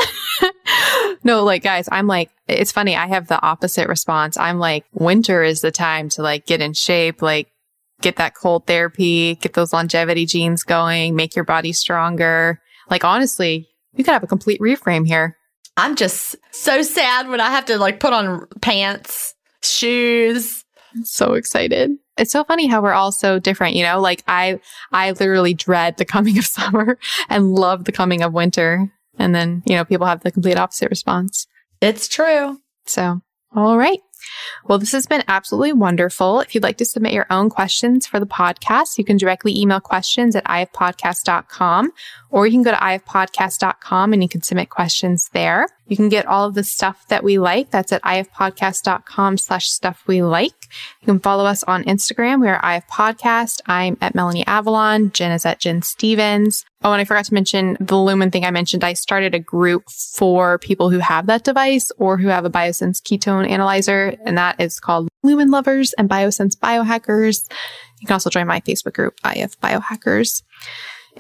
[1.24, 2.96] no, like guys, I'm like, it's funny.
[2.96, 4.38] I have the opposite response.
[4.38, 7.48] I'm like, winter is the time to like get in shape, like
[8.00, 12.62] get that cold therapy, get those longevity genes going, make your body stronger.
[12.92, 15.38] Like honestly, you could have a complete reframe here.
[15.78, 19.34] I'm just so sad when I have to like put on pants,
[19.64, 20.66] shoes.
[21.04, 21.92] So excited.
[22.18, 24.00] it's so funny how we're all so different, you know?
[24.00, 24.60] Like I,
[24.92, 26.98] I literally dread the coming of summer
[27.30, 28.92] and love the coming of winter.
[29.18, 31.48] And then, you know, people have the complete opposite response.
[31.82, 32.60] It's true.
[32.86, 33.22] So,
[33.56, 34.00] all right.
[34.66, 36.40] Well, this has been absolutely wonderful.
[36.40, 39.80] If you'd like to submit your own questions for the podcast, you can directly email
[39.80, 41.92] questions at ifpodcast.com
[42.30, 45.68] or you can go to ifpodcast.com and you can submit questions there.
[45.90, 47.72] You can get all of the stuff that we like.
[47.72, 50.54] That's at ifpodcast.com slash stuff we like.
[51.02, 52.42] You can follow us on Instagram.
[52.42, 53.62] We are ifpodcast.
[53.66, 55.12] I'm at Melanie Avalon.
[55.12, 56.64] Gin is at Gin Stephens.
[56.84, 58.84] Oh, and I forgot to mention the Lumen thing I mentioned.
[58.84, 63.02] I started a group for people who have that device or who have a Biosense
[63.02, 67.52] ketone analyzer, and that is called Lumen Lovers and Biosense Biohackers.
[68.00, 70.44] You can also join my Facebook group, IF Biohackers.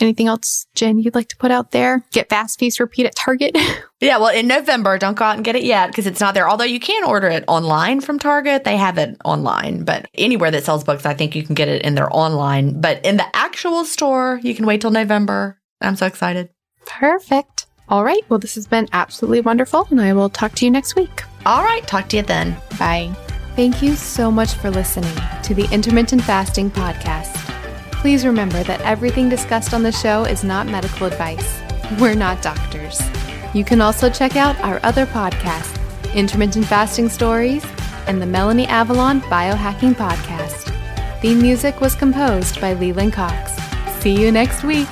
[0.02, 2.04] Anything else, Gin, you'd like to put out there?
[2.12, 3.58] Get Fast Feast Repeat at Target.
[4.00, 6.50] yeah, well, in November, don't go out and get it yet because it's not there.
[6.50, 9.84] Although you can order it online from Target, they have it online.
[9.84, 12.80] But anywhere that sells books, I think you can get it in their online.
[12.80, 15.60] But in the actual store, you can wait till November.
[15.82, 16.50] I'm so excited.
[16.86, 17.66] Perfect.
[17.90, 18.22] All right.
[18.30, 21.24] Well, this has been absolutely wonderful, and I will talk to you next week.
[21.46, 21.86] All right.
[21.88, 22.56] Talk to you then.
[22.78, 23.14] Bye.
[23.56, 27.39] Thank you so much for listening to the Intermittent Fasting Podcast.
[28.00, 31.62] Please remember that everything discussed on the show is not medical advice.
[32.00, 33.02] We're not doctors.
[33.54, 35.78] You can also check out our other podcasts,
[36.16, 37.66] Intermittent Fasting Stories
[38.08, 40.74] and the Melanie Avalon Biohacking Podcast.
[41.22, 43.52] The music was composed by Leland Cox.
[44.02, 44.88] See you next week.